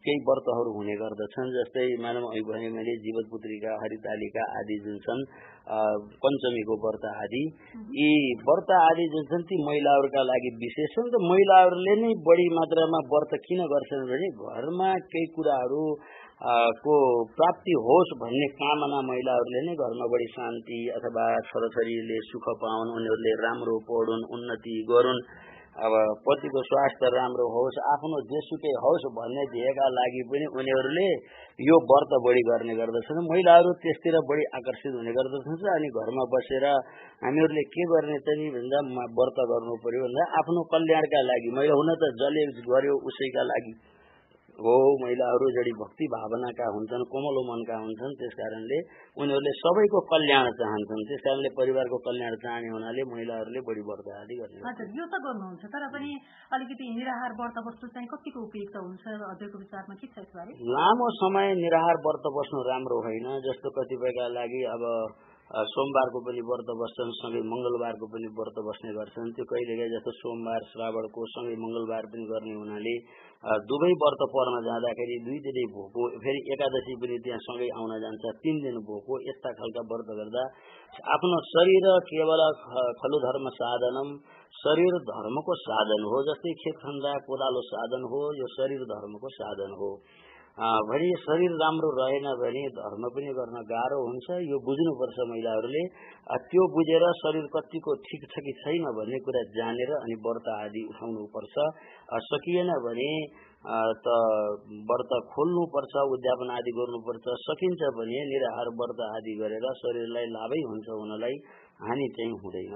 केही 0.00 0.20
व्रतहरू 0.24 0.70
हुने 0.74 0.94
गर्दछन् 0.96 1.50
जस्तै 1.52 1.84
मानव 2.00 2.24
भने 2.48 2.68
मैले 2.72 2.94
जीवत 3.04 3.26
पुत्रिका 3.28 3.74
हरितालिका 3.82 4.46
आदि 4.60 4.76
जुन 4.84 4.96
छन् 5.04 5.20
पञ्चमीको 6.24 6.78
व्रत 6.84 7.04
आदि। 7.10 7.42
यी 7.98 8.08
व्रत 8.40 8.72
आदि 8.78 9.06
जुन 9.12 9.28
छन् 9.28 9.44
ती 9.44 9.60
महिलाहरूका 9.66 10.24
लागि 10.24 10.54
विशेष 10.64 10.96
छन् 10.96 11.12
र 11.12 11.22
महिलाहरूले 11.26 11.98
नै 12.00 12.14
बढी 12.24 12.48
मात्रामा 12.56 13.04
व्रत 13.12 13.38
किन 13.44 13.62
गर्छन् 13.68 14.08
भने 14.08 14.32
घरमा 14.48 14.90
केही 15.12 15.28
कुराहरू 15.36 15.84
को 16.82 16.98
प्राप्ति 17.36 17.78
होस् 17.84 18.18
भन्ने 18.18 18.52
कामना 18.58 19.06
महिलाहरूले 19.12 19.66
नै 19.68 19.76
घरमा 19.76 20.12
बढी 20.14 20.32
शान्ति 20.32 20.82
अथवा 20.96 21.30
छोराछोरीले 21.52 22.18
सुख 22.32 22.52
पाउन् 22.64 22.96
उनीहरूले 22.96 23.38
राम्रो 23.44 23.80
पढुन् 23.86 24.28
उन्नति 24.32 24.76
गरून्। 24.88 25.26
अब 25.72 25.92
पतिको 26.24 26.60
स्वास्थ्य 26.68 27.08
राम्रो 27.12 27.44
होस् 27.52 27.76
आफ्नो 27.90 28.18
जेसुकै 28.30 28.72
होस् 28.80 29.06
भन्ने 29.16 29.44
ध्येयका 29.52 29.86
लागि 29.98 30.22
पनि 30.28 30.48
उनीहरूले 30.60 31.06
यो 31.68 31.78
व्रत 31.88 32.12
बढी 32.26 32.42
गर्ने 32.48 32.74
गर्दछन्। 32.76 33.20
महिलाहरू 33.28 33.72
त्यसतिर 33.80 34.18
बढी 34.28 34.44
आकर्षित 34.58 34.92
हुने 35.00 35.14
गर्दछन् 35.16 35.72
अनि 35.76 35.88
घरमा 35.96 36.24
बसेर 36.34 36.66
हामीहरूले 37.24 37.64
के 37.72 37.88
गर्ने 37.94 38.18
त 38.20 38.36
नि 38.36 38.52
भन्दा 38.52 38.84
व्रत 39.16 39.38
गर्नु 39.52 39.78
पर्यो 39.80 40.04
भन्दा 40.04 40.28
आफ्नो 40.42 40.60
कल्याणका 40.76 41.20
लागि 41.32 41.56
मैले 41.56 41.74
हुन 41.80 41.90
त 41.96 42.12
जसले 42.20 42.44
गर्यो 42.68 42.94
उसैका 43.08 43.42
लागि। 43.52 43.72
हो 44.52 44.72
महिलाहरू 45.02 45.46
जडी 45.56 45.72
भक्ति 45.76 46.06
भावनाका 46.12 46.66
हुन्छन् 46.74 47.04
कोमलो 47.12 47.42
मनका 47.48 47.76
हुन्छन् 47.82 48.16
त्यस 48.20 48.34
कारणले 48.40 48.78
उनीहरूले 49.16 49.52
सबैको 49.60 50.00
कल्याण 50.12 50.48
चाहन्छन्। 50.60 51.04
त्यस 51.08 51.22
कारणले 51.26 51.50
परिवारको 51.56 51.98
कल्याण 52.06 52.36
चाहने 52.44 52.68
हुनाले 52.74 53.02
महिलाहरूले 53.12 53.60
बढी 53.68 53.82
व्रत 53.88 54.12
आदि 54.16 54.36
गर्ने 54.40 54.60
हजुर 54.68 54.92
यो 55.00 55.04
त 55.08 55.22
गर्नुहुन्छ 55.24 55.72
तर 55.72 55.88
पनि 55.96 56.10
अलिकति 56.52 56.84
निराहार 57.00 57.32
व्रत 57.40 57.56
बस्नु 57.66 57.88
चाहिँ 57.96 58.08
कतिको 58.12 58.40
उपयुक्त 58.46 58.76
हुन्छ? 58.76 59.04
हजुरको 59.24 59.56
विचारमा 59.64 59.94
के 59.96 60.06
छ 60.12 60.16
यसबारे? 60.20 60.52
लामो 60.76 61.06
समय 61.18 61.54
निराहार 61.64 61.96
व्रत 62.06 62.32
बस्नु 62.36 62.64
राम्रो 62.70 62.98
होइन 63.08 63.28
जस्तो 63.48 63.68
कतिपयका 63.80 64.28
लागि 64.36 64.62
अब 64.76 64.82
सोमबारको 65.52 66.20
पनि 66.26 66.42
व्रत 66.48 66.68
बस्छन् 66.80 67.10
सँगै 67.16 67.40
मङ्गलबारको 67.44 68.06
पनि 68.12 68.28
व्रत 68.36 68.58
बस्ने 68.68 68.90
गर्छन्। 68.98 69.32
त्यो 69.36 69.44
कहिलेकाहीँ 69.50 69.92
जस्तो 69.94 70.12
सोमबार 70.18 70.62
श्रावणको 70.72 71.24
सँगै 71.32 71.56
मङ्गलबार 71.64 72.08
पनि 72.12 72.24
गर्ने 72.30 72.54
हुनाले 72.56 72.94
दुवै 73.68 73.90
व्रत 74.02 74.22
पर्न 74.32 74.56
जाँदाखेरि 74.68 75.18
दुई 75.28 75.38
दिनै 75.48 75.64
भोको 75.76 76.08
फेरि 76.24 76.40
एकादशी 76.56 76.96
पनि 77.04 77.20
त्यहाँ 77.20 77.44
सँगै 77.48 77.68
आउन 77.76 77.92
जान्छ 78.04 78.32
तिन 78.40 78.64
दिन 78.64 78.80
भोको 78.88 79.20
यस्ता 79.28 79.52
खालका 79.60 79.84
व्रत 79.92 80.16
गर्दा 80.22 80.48
आफ्नो 81.16 81.44
शरीर 81.52 81.86
केवल 82.08 82.42
खलु 83.04 83.22
धर्म 83.28 83.52
साधनम 83.60 84.08
शरीर 84.56 85.00
धर्मको 85.06 85.52
साधन 85.60 86.02
हो 86.08 86.18
जस्तै 86.26 86.52
खेत 86.64 86.76
खन्दा 86.80 87.12
कोदालो 87.28 87.62
साधन 87.68 88.02
हो 88.12 88.20
यो 88.40 88.52
शरीर 88.56 88.82
धर्मको 88.90 89.28
साधन 89.36 89.80
हो। 89.80 89.90
भने 90.52 91.08
शरीर 91.20 91.52
राम्रो 91.60 91.90
रहेन 91.96 92.26
भने 92.40 92.62
धर्म 92.76 93.04
पनि 93.12 93.30
गर्न 93.36 93.56
गाह्रो 93.70 93.98
हुन्छ। 94.04 94.26
यो 94.44 94.56
बुझ्नुपर्छ 94.66 95.16
महिलाहरूले। 95.30 95.82
त्यो 96.48 96.66
बुझेर 96.74 97.04
शरीर 97.20 97.46
कतिको 97.54 97.94
ठिक 98.04 98.26
छ 98.32 98.42
कि 98.44 98.52
छैन 98.60 98.84
भन्ने 98.98 99.18
कुरा 99.24 99.42
जानेर 99.56 99.92
अनि 99.96 100.16
व्रत 100.26 100.50
आदि 100.56 100.82
उठाउनुपर्छ। 100.92 101.54
सकिएन 102.28 102.70
भने 102.84 103.08
त 104.04 104.18
व्रत 104.92 105.12
खोल्नुपर्छ 105.32 105.94
उद्यापन 106.12 106.52
आदि 106.52 106.76
गर्नुपर्छ। 106.78 107.24
सकिन्छ 107.46 107.80
भने 107.96 108.20
निराहार 108.32 108.68
व्रत 108.76 109.00
आदि 109.08 109.34
गरेर 109.40 109.66
शरीरलाई 109.80 110.26
लाभै 110.36 110.60
हुन्छ 110.68 110.86
हुनलाई 111.00 111.40
हानि 111.80 112.06
चाहिँ 112.16 112.36
हुँदैन। 112.44 112.74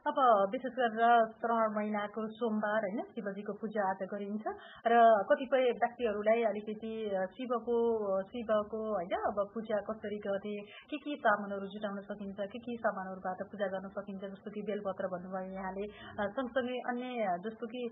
अब 0.00 0.18
विशेष 0.52 0.72
गरेर 0.72 1.24
श्रावण 1.36 1.74
महिनाको 1.76 2.22
सोमबार 2.32 2.84
होइन 2.84 3.00
शिवजीको 3.10 3.52
पूजा 3.54 3.82
आज 3.84 4.02
गरिन्छ। 4.08 4.46
र 4.86 5.00
कतिपय 5.28 5.64
व्यक्तिहरूलाई 5.72 6.42
अलिकति 6.50 6.92
शिवको 7.36 7.76
शिवको 8.24 8.80
होइन 8.86 9.12
अब 9.22 9.38
पूजा 9.52 9.80
कसरी 9.84 10.18
गर्ने 10.18 10.54
के 10.88 10.96
के 10.96 11.16
सामानहरू 11.18 11.66
जुटाउन 11.68 12.00
सकिन्छ 12.08 12.48
के 12.48 12.58
के 12.58 12.76
सामानहरूबाट 12.78 13.42
पूजा 13.52 13.66
गर्न 13.68 13.88
सकिन्छ 13.92 14.24
जस्तो 14.24 14.50
कि 14.50 14.62
बेलपत्र 14.62 15.12
भन्नुभयो 15.12 15.52
यहाँले। 15.52 15.84
सँगसँगै 16.32 16.78
अन्य 16.88 17.36
जस्तो 17.44 17.66
कि 17.68 17.82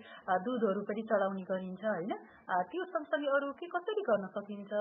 दुधहरू 0.41 0.81
पनि 0.89 1.03
चढाउने 1.05 1.45
गरिन्छ 1.45 1.85
होइन। 1.85 2.13
त्यो 2.49 2.85
सँगसँगै 2.89 3.29
अरू 3.37 3.53
के 3.61 3.67
कसरी 3.69 4.03
गर्न 4.09 4.27
सकिन्छ? 4.33 4.73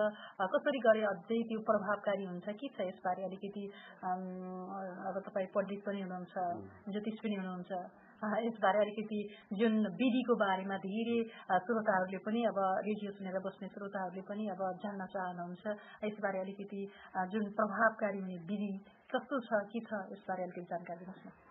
कसरी 0.55 0.79
गरे 0.87 1.01
अझै 1.11 1.39
त्यो 1.47 1.59
प्रभावकारी 1.69 2.25
हुन्छ? 2.25 2.47
के 2.59 2.67
छ 2.71 2.87
यसबारे 2.87 3.23
अलिकति 3.27 3.63
अब 4.03 5.15
तपाईँ 5.27 5.47
पण्डित 5.55 5.81
पनि 5.85 6.01
हुनुहुन्छ 6.01 6.35
ज्योतिष 6.91 7.17
पनि 7.23 7.35
हुनुहुन्छ। 7.35 7.71
यसबारे 8.17 8.79
अलिकति 8.81 9.19
जुन 9.53 9.75
विधिको 9.99 10.35
बारेमा 10.41 10.77
धेरै 10.85 11.17
श्रोताहरूले 11.65 12.19
पनि 12.25 12.43
अब 12.49 12.59
रेडियो 12.87 13.11
सुनेर 13.17 13.37
बस्ने 13.45 13.67
श्रोताहरूले 13.75 14.23
पनि 14.29 14.47
अब 14.55 14.61
जान्न 14.83 15.05
चाहनुहुन्छ। 15.13 15.63
यसबारे 16.03 16.39
अलिकति 16.39 16.81
जुन 17.33 17.51
प्रभावकारी 17.59 18.19
हुने 18.19 18.37
विधि 18.47 18.71
कस्तो 19.11 19.39
छ 19.49 19.61
के 19.69 19.79
छ 19.85 20.01
यसबारे 20.15 20.43
अलिकति 20.43 20.65
जानकारी 20.71 21.05
दिनुहोस् 21.05 21.27
न। 21.27 21.46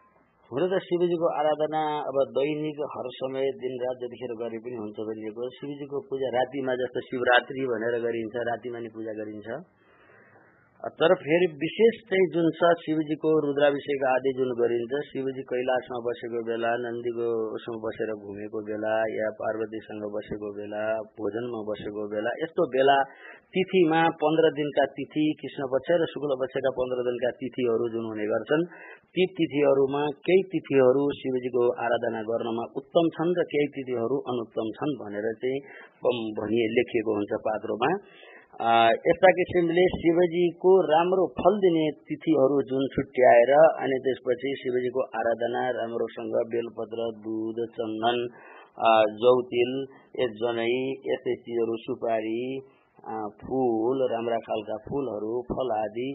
हुन 0.51 0.63
त 0.71 0.79
शिवजीको 0.79 1.29
आराधना 1.39 1.79
अब 2.09 2.17
दैनिक 2.35 2.83
हर 2.91 3.07
समय 3.15 3.51
दिन 3.63 3.73
रात 3.81 3.97
जतिखेर 4.03 4.35
गरे 4.43 4.61
पनि 4.67 4.77
हुन्छ 4.83 5.07
भनिएको 5.09 5.49
शिवजीको 5.57 6.03
पूजा 6.07 6.31
रातिमा 6.37 6.77
जस्तो 6.83 7.03
शिवरात्रि 7.09 7.65
भनेर 7.73 7.99
गरिन्छ 8.07 8.47
रातिमा 8.51 8.85
नि 8.87 8.95
पूजा 8.95 9.17
गरिन्छ। 9.19 9.59
तर 10.99 11.13
फेरि 11.19 11.47
विशेष 11.61 11.97
चाहिँ 12.09 12.27
जुन 12.33 12.47
छ 12.57 12.69
शिवजीको 12.81 13.31
रुद्राभिषेक 13.43 14.03
आदि 14.09 14.33
जुन 14.39 14.51
गरिन्छ 14.59 14.99
शिवजी 15.07 15.43
कैलाशमा 15.51 15.99
बसेको 16.07 16.43
बेला 16.49 16.71
नन्दीको 16.83 17.29
उसमा 17.57 17.79
बसेर 17.85 18.13
घुमेको 18.15 18.63
बेला 18.69 18.93
या 19.13 19.31
पार्वतीसँग 19.41 20.05
बसेको 20.15 20.51
बेला 20.59 20.83
भोजनमा 21.19 21.63
बसेको 21.71 22.05
बेला 22.13 22.35
यस्तो 22.43 22.69
बेला 22.77 22.97
तिथिमा 23.57 24.03
पन्ध्र 24.23 24.53
दिनका 24.55 24.85
तिथि 24.95 25.25
कृष्ण 25.41 25.67
पक्ष 25.75 25.91
र 25.97 26.09
शुक्ल 26.13 26.39
पक्षका 26.39 26.71
पन्ध्र 26.79 27.09
दिनका 27.09 27.31
तिथिहरू 27.41 27.89
जुन 27.97 28.07
हुने 28.13 28.27
गर्छन्। 28.31 28.69
ती 29.17 29.25
तिथिहरूमा 29.33 30.01
केही 30.25 30.43
तिथिहरू 30.53 31.03
शिवजीको 31.19 31.63
आराधना 31.81 32.21
गर्नमा 32.27 32.65
उत्तम 32.77 33.07
छन् 33.13 33.31
र 33.33 33.45
केही 33.49 33.69
तिथिहरू 33.77 34.17
अनुत्तम 34.29 34.73
छन् 34.75 34.93
भनेर 34.99 35.29
चाहिँ 35.37 35.61
भनिए 36.39 36.67
लेखिएको 36.73 37.15
हुन्छ 37.17 37.39
पात्रोमा। 37.47 37.91
यस्ता 39.07 39.31
किसिमले 39.33 39.87
शिवजीको 39.95 40.75
राम्रो 40.87 41.25
फल 41.33 41.59
दिने 41.59 41.87
तिथिहरू 42.05 42.61
जुन 42.69 42.87
छुट्याएर 42.93 43.53
अनि 43.57 43.99
त्यसपछि 44.05 44.55
शिवजीको 44.61 45.09
आराधना 45.15 45.65
राम्रोसँग 45.73 46.39
बेलपत्र 46.53 47.11
दुध 47.25 47.65
चन्दन 47.73 48.23
जौतिल 49.19 49.75
जनै 50.37 50.73
यस्तै 51.07 51.35
चिजहरू 51.41 51.77
सुपारी 51.83 52.41
फुल 53.41 54.01
राम्रा 54.11 54.39
खालका 54.45 54.77
फुलहरू 54.85 55.33
फल 55.49 55.73
आदि 55.75 56.07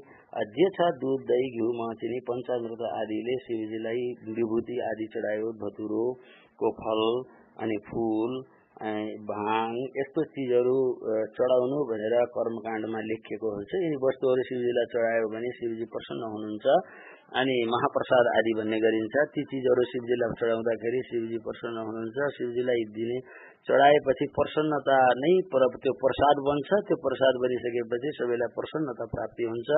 जे 0.55 0.65
छ 0.77 0.87
दुध 1.01 1.21
दही 1.27 1.51
घिउ 1.51 1.67
मचिनी 1.75 2.19
पञ्चामृत 2.29 2.81
आदिले 2.87 3.35
शिवजीलाई 3.43 4.07
विभूति 4.31 4.79
आदि 4.87 5.07
चढायो 5.13 5.51
धतुरोको 5.61 6.71
फल 6.81 7.03
अनि 7.63 7.77
फुल 7.87 8.41
भाङ 9.29 9.73
यस्तो 9.95 10.21
चिजहरू 10.35 10.75
चढाउनु 11.37 11.79
भनेर 11.89 12.15
कर्मकाण्डमा 12.35 13.01
लेखिएको 13.07 13.47
हुन्छ। 13.55 13.71
यी 13.83 13.97
वस्तुहरू 14.03 14.45
शिवजीलाई 14.49 14.87
चढायो 14.93 15.27
भने 15.33 15.51
शिवजी 15.57 15.85
प्रसन्न 15.95 16.29
हुनुहुन्छ 16.33 16.65
अनि 17.39 17.55
महाप्रसाद 17.73 18.29
आदि 18.31 18.53
भन्ने 18.59 18.77
गरिन्छ। 18.83 19.15
ती 19.33 19.41
चिजहरू 19.51 19.83
शिवजीलाई 19.91 20.33
चढाउँदाखेरि 20.39 21.01
शिवजी 21.09 21.37
प्रसन्न 21.45 21.85
हुनुहुन्छ। 21.87 22.31
शिवजीलाई 22.37 22.81
दिने 22.97 23.17
चढाएपछि 23.67 24.25
प्रसन्नता 24.37 24.97
नै 25.21 25.33
त्यो 25.51 25.91
प्रसाद 26.03 26.39
बन्छ 26.45 26.69
त्यो 26.87 26.97
प्रसाद 27.01 27.35
बनिसकेपछि 27.41 28.09
सबैलाई 28.19 28.53
प्रसन्नता 28.57 29.05
प्राप्ति 29.11 29.43
हुन्छ। 29.51 29.69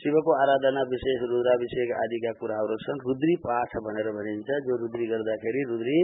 शिवको 0.00 0.36
आराधना 0.42 0.82
विशेष 0.92 1.24
रुद्राभिषेक 1.32 1.90
आदिका 2.02 2.32
कुराहरू 2.42 2.76
छन्। 2.84 3.02
रुद्री 3.08 3.34
पाठ 3.42 3.74
भनेर 3.88 4.08
भनिन्छ 4.18 4.48
जो 4.68 4.78
रुद्री 4.84 5.10
गर्दाखेरि 5.14 5.66
रुद्री 5.72 5.98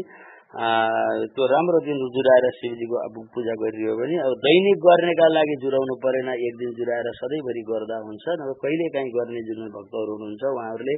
त्यो 0.48 1.46
राम्रो 1.52 1.78
दिन 1.86 1.98
जुराएर 2.12 2.44
शिवजीको 2.58 2.96
अब 2.98 3.16
पूजा 3.32 3.54
गरियो 3.62 3.94
भने 3.96 4.16
अब 4.18 4.32
दैनिक 4.44 4.78
गर्नेका 4.84 5.26
लागि 5.28 5.56
जुराउनु 5.64 5.96
परेन 6.04 6.28
एक 6.34 6.54
दिन 6.60 6.70
जुराएर 6.78 7.08
सधैँभरि 7.20 7.62
गर्दा 7.68 7.98
हुन्छ। 8.06 8.24
नभए 8.40 8.54
कहिले 8.62 8.86
काहीँ 8.94 9.12
गर्ने 9.16 9.42
जुन 9.48 9.60
भक्तहरू 9.76 10.14
हुनुहुन्छ 10.16 10.44
उहाँहरूले 10.52 10.94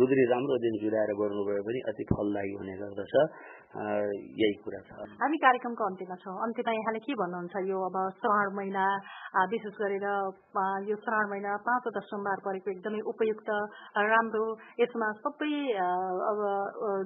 रुद्री 0.00 0.24
राम्रो 0.32 0.56
दिन 0.64 0.74
जुराएर 0.82 1.12
गर्नुभयो 1.20 1.62
भने 1.68 1.80
अति 1.92 2.04
फलदायी 2.10 2.52
हुने 2.56 2.76
गर्दछ। 2.80 3.14
यही 3.74 4.56
कुरा 4.64 4.80
छ। 4.86 5.04
हामी 5.20 5.38
कार्यक्रमको 5.44 5.84
अन्त्यमा 5.84 6.16
छौँ। 6.22 6.34
अन्त्यमा 6.46 6.72
यहाँले 6.74 7.00
के 7.02 7.14
भन्नुहुन्छ? 7.20 7.54
यो 7.66 7.78
अब 7.88 7.96
श्रावण 8.18 8.48
महिना 8.54 8.84
विशेष 9.50 9.74
गरेर 9.82 10.06
यो 10.90 10.96
श्रावण 11.04 11.26
महिना 11.30 11.50
पाँचवटा 11.66 12.00
सोमबार 12.06 12.38
परेको 12.46 12.70
एकदमै 12.70 13.00
उपयुक्त 13.12 13.50
राम्रो 14.10 14.46
यसमा 14.78 15.08
सबै 15.24 15.54
अब 15.74 16.38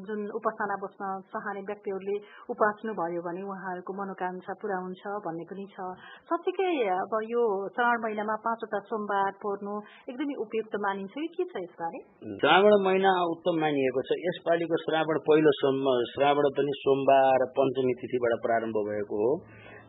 जुन 0.05 0.21
उपासना 0.39 0.77
बस्न 0.85 1.03
चाहने 1.33 1.63
व्यक्तिहरूले 1.73 2.17
उपास्नु 2.53 2.93
भयो 3.01 3.21
भने 3.25 3.43
उहाँहरूको 3.49 3.93
मनोकांक्षा 4.01 4.53
पुरा 4.61 4.79
हुन्छ 4.85 5.03
भन्ने 5.25 5.45
पनि 5.49 5.67
छ। 5.73 5.89
साँच्चीकै 6.29 6.73
अब 6.99 7.13
यो 7.33 7.43
श्रावण 7.73 7.99
महिनामा 8.05 8.37
पाँचवटा 8.45 8.79
सोमबार 8.93 9.33
पर्नु 9.41 9.75
एकदमै 10.13 10.37
उपयुक्त 10.45 10.75
मानिन्छ 10.85 11.15
कि 11.17 11.29
के 11.33 11.45
छ 11.49 11.65
यसबारे? 11.65 11.99
श्रावण 12.45 12.73
महिना 12.85 13.11
उत्तम 13.33 13.55
मानिएको 13.65 14.01
छ। 14.05 14.21
यसपालिको 14.29 14.77
श्रावण 14.85 15.25
पहिलो 15.29 15.51
सोम 15.59 15.77
श्रावण 16.13 16.47
पनि 16.59 16.77
सोमबार 16.79 17.47
पञ्चमी 17.57 17.95
तिथिबाट 18.03 18.35
प्रारम्भ 18.45 18.77
भएको 18.91 19.23
हो। 19.23 19.31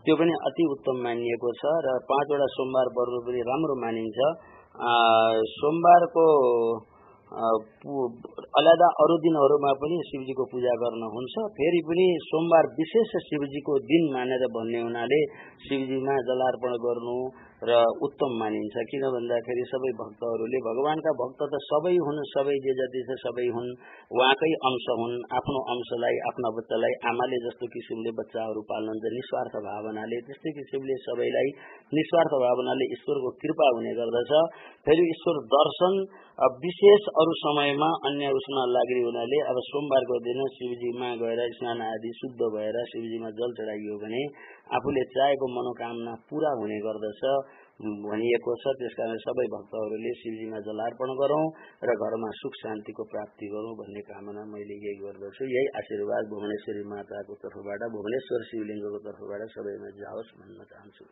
त्यो 0.06 0.16
पनि 0.16 0.34
अति 0.48 0.66
उत्तम 0.74 1.02
मानिएको 1.06 1.50
छ 1.60 1.74
र 1.86 1.98
पाँचवटा 2.10 2.48
सोमबार 2.54 2.94
पर्व 2.98 3.20
पनि 3.26 3.42
राम्रो 3.50 3.76
मानिन्छ। 3.82 4.30
सोमबारको 5.54 6.26
अलदा 8.60 8.88
अरू 9.02 9.16
दिनहरूमा 9.24 9.72
पनि 9.82 9.98
शिवजीको 10.06 10.46
पूजा 10.52 10.74
गर्न 10.84 11.04
हुन्छ। 11.16 11.44
फेरि 11.58 11.82
पनि 11.90 12.06
सोमबार 12.26 12.70
विशेष 12.80 13.12
शिवजीको 13.26 13.76
दिन 13.92 14.08
मानेर 14.14 14.46
भन्ने 14.56 14.80
हुनाले 14.82 15.20
शिवजीमा 15.66 16.16
जलार्पण 16.30 16.74
गर्नु 16.86 17.18
र 17.60 17.76
उत्तम 18.08 18.32
मानिन्छ। 18.40 18.76
किन 18.90 19.04
भन्दाखेरि 19.14 19.64
सबै 19.72 19.92
भक्तहरूले 20.00 20.60
भगवानका 20.64 21.12
भक्त 21.22 21.42
त 21.44 21.56
सबै 21.68 21.92
हुन् 22.00 22.22
सबै 22.32 22.56
जे 22.64 22.72
जति 22.72 23.02
छ 23.04 23.18
सबै 23.20 23.48
हुन्। 23.52 23.68
उहाँकै 24.16 24.52
अंश 24.70 24.86
हुन् 25.00 25.16
आफ्नो 25.36 25.60
अंशलाई 25.74 26.16
आफ्ना 26.30 26.50
बच्चालाई 26.56 26.94
आमाले 27.12 27.38
जस्तो 27.46 27.66
किसिमले 27.76 28.12
बच्चाहरू 28.20 28.62
पाल्नुहुन्छ। 28.64 29.06
निस्वार्थ 29.18 29.56
भावनाले 29.68 30.18
त्यस्तै 30.28 30.52
किसिमले 30.56 30.96
सबैलाई 31.04 31.50
निस्वार्थ 32.00 32.34
भावनाले 32.46 32.86
ईश्वरको 32.96 33.30
कृपा 33.44 33.68
हुने 33.76 33.92
गर्दछ। 34.00 34.32
फेरि 34.88 35.04
ईश्वर 35.12 35.36
दर्शन 35.56 35.94
विशेष 36.40 37.08
अरू 37.20 37.32
समयमा 37.38 37.88
अन्य 38.08 38.28
उसमा 38.32 38.62
लाग्ने 38.72 39.00
हुनाले 39.06 39.40
अब 39.52 39.58
सोमबारको 39.64 40.20
दिन 40.28 40.38
शिवजीमा 40.54 41.10
गएर 41.20 41.42
स्नान 41.52 41.82
आदि 41.84 42.12
शुद्ध 42.16 42.48
भएर 42.54 42.78
शिवजीमा 42.92 43.32
जल 43.40 43.56
चढाइयो 43.58 43.98
भने 44.04 44.22
आफूले 44.78 45.04
चाहेको 45.16 45.50
मनोकामना 45.56 46.14
पूरा 46.32 46.54
हुने 46.62 46.80
गर्दछ 46.80 47.22
भनिएको 48.06 48.56
छ। 48.56 48.74
त्यसकारण 48.80 49.20
सबै 49.26 49.48
भक्तहरूले 49.52 50.16
शिवजीमा 50.22 50.64
जलार्पण 50.64 51.14
गरौँ 51.20 51.44
र 51.84 52.00
घरमा 52.00 52.32
सुख 52.40 52.56
शान्तिको 52.64 53.04
प्राप्ति 53.12 53.52
गरौँ 53.52 53.76
भन्ने 53.76 54.08
कामना 54.08 54.48
मैले 54.56 54.80
यही 54.80 54.98
गर्दछु। 55.04 55.44
यही 55.52 55.68
आशीर्वाद 55.76 56.34
भुवनेश्वरी 56.34 56.84
माताको 56.88 57.40
तर्फबाट 57.44 57.88
भुवनेश्वर 57.92 58.50
शिवलिङ्गको 58.52 59.00
तर्फबाट 59.08 59.48
सबैमा 59.56 59.96
जाओस् 60.00 60.36
भन्न 60.40 60.60
चाहन्छु। 60.72 61.04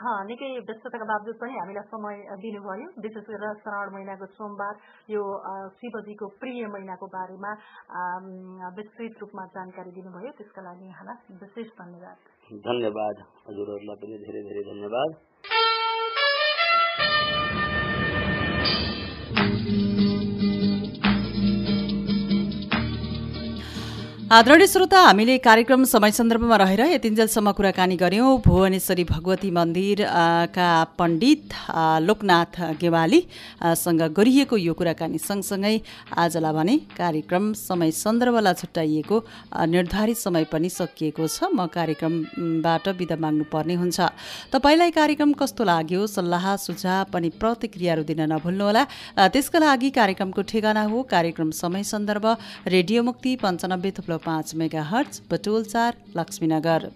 निकै 0.00 0.48
व्यस्तताका 0.58 1.04
बावजुद 1.04 1.36
पनि 1.36 1.52
हामीलाई 1.58 1.84
समय 1.84 2.16
दिनुभयो 2.40 2.86
विशेष 2.98 3.26
गरेर 3.28 3.54
श्रावण 3.60 3.92
महिनाको 3.94 4.26
सोमबार 4.26 4.74
यो 5.10 5.22
शिवजीको 5.76 6.26
प्रिय 6.40 6.66
महिनाको 6.66 7.06
बारेमा 7.06 7.52
विस्तृत 8.72 9.20
रूपमा 9.20 9.44
जानकारी 9.46 9.90
दिनुभयो 9.92 10.30
त्यसका 10.32 10.62
लागि 10.62 10.86
यहाँलाई 10.86 11.36
विशेष 11.40 11.68
धन्यवाद। 11.78 12.16
धन्यवाद। 12.64 13.16
हजुरहरूलाई 13.48 13.96
पनि 13.96 14.18
धेरै 14.24 14.42
धेरै 14.42 14.64
धन्यवाद। 14.72 15.71
आदरणीय 24.32 24.66
श्रोता 24.66 25.00
हामीले 25.00 25.36
कार्यक्रम 25.44 25.82
समय 25.84 26.10
सन्दर्भमा 26.10 26.56
रहेर 26.56 26.80
यतिन्जेलसम्म 26.80 27.50
कुराकानी 27.52 27.96
गऱ्यौँ 28.00 28.28
भुवनेश्वरी 28.46 29.04
भगवती 29.04 29.50
मन्दिरका 29.52 30.68
पण्डित 30.98 31.52
लोकनाथ 32.08 32.54
गेवालीसँग 32.80 34.02
गरिएको 34.18 34.56
यो 34.56 34.72
कुराकानी 34.72 35.18
सँगसँगै 35.20 35.74
आजलाई 36.16 36.52
भने 36.56 36.76
कार्यक्रम 36.96 37.52
समय 37.60 37.90
सन्दर्भलाई 37.92 38.54
छुट्याइएको 38.60 39.16
निर्धारित 39.68 40.16
समय 40.16 40.44
पनि 40.52 40.68
सकिएको 40.70 41.28
छ। 41.28 41.52
म 41.52 41.66
कार्यक्रमबाट 41.68 42.88
बिदा 42.96 43.16
माग्नुपर्ने 43.20 43.74
हुन्छ। 43.84 44.00
तपाईँलाई 44.48 44.90
कार्यक्रम 44.96 45.32
कस्तो 45.36 45.64
लाग्यो? 45.64 46.06
सल्लाह 46.08 46.44
सुझाव 46.56 47.04
पनि 47.12 47.28
प्रतिक्रियाहरू 47.36 48.02
दिन 48.08 48.24
नभुल्नुहोला। 48.32 48.86
त्यसका 49.28 49.58
लागि 49.58 49.90
कार्यक्रमको 50.00 50.42
ठेगाना 50.48 50.88
हो। 50.88 51.02
कार्यक्रम 51.12 51.50
समय 51.52 51.84
सन्दर्भ 51.84 52.26
रेडियो 52.68 53.02
मुक्ति 53.02 53.36
पन्चानब्बे 53.44 53.90
थुप्रो 53.92 54.20
पाँच 54.24 54.54
मेगा 54.54 54.82
हर्च 54.82 55.20
बटोल 55.30 55.64
चार 55.64 55.96
लक्ष्मीनगर। 56.16 56.90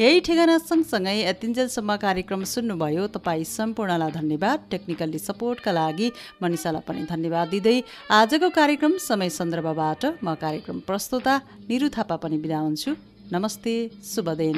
यही 0.00 0.20
ठेगाना 0.26 0.56
सँगसँगै 0.60 1.14
यतिन्जेलसम्म 1.18 1.96
कार्यक्रम 1.96 2.44
सुन्नुभयो। 2.44 3.06
तपाईँ 3.16 3.44
सम्पूर्णलाई 3.46 4.10
धन्यवाद। 4.12 4.58
टेक्निकल्ली 4.70 5.18
सपोर्टका 5.18 5.72
लागि 5.72 6.10
मनिषालाई 6.42 6.86
पनि 6.88 7.02
धन्यवाद 7.10 7.48
दिँदै 7.48 7.76
आजको 8.10 8.48
कार्यक्रम 8.50 8.96
समय 9.08 9.30
सन्दर्भबाट 9.38 10.02
म 10.24 10.34
कार्यक्रम 10.36 10.78
प्रस्तुता 10.86 11.34
निरु 11.68 11.88
थापा 11.90 12.16
पनि 12.22 12.38
बिदा 12.38 12.58
हुन्छु। 12.58 12.96
नमस्ते 13.32 13.74
शुभ 14.04 14.28
दिन। 14.38 14.56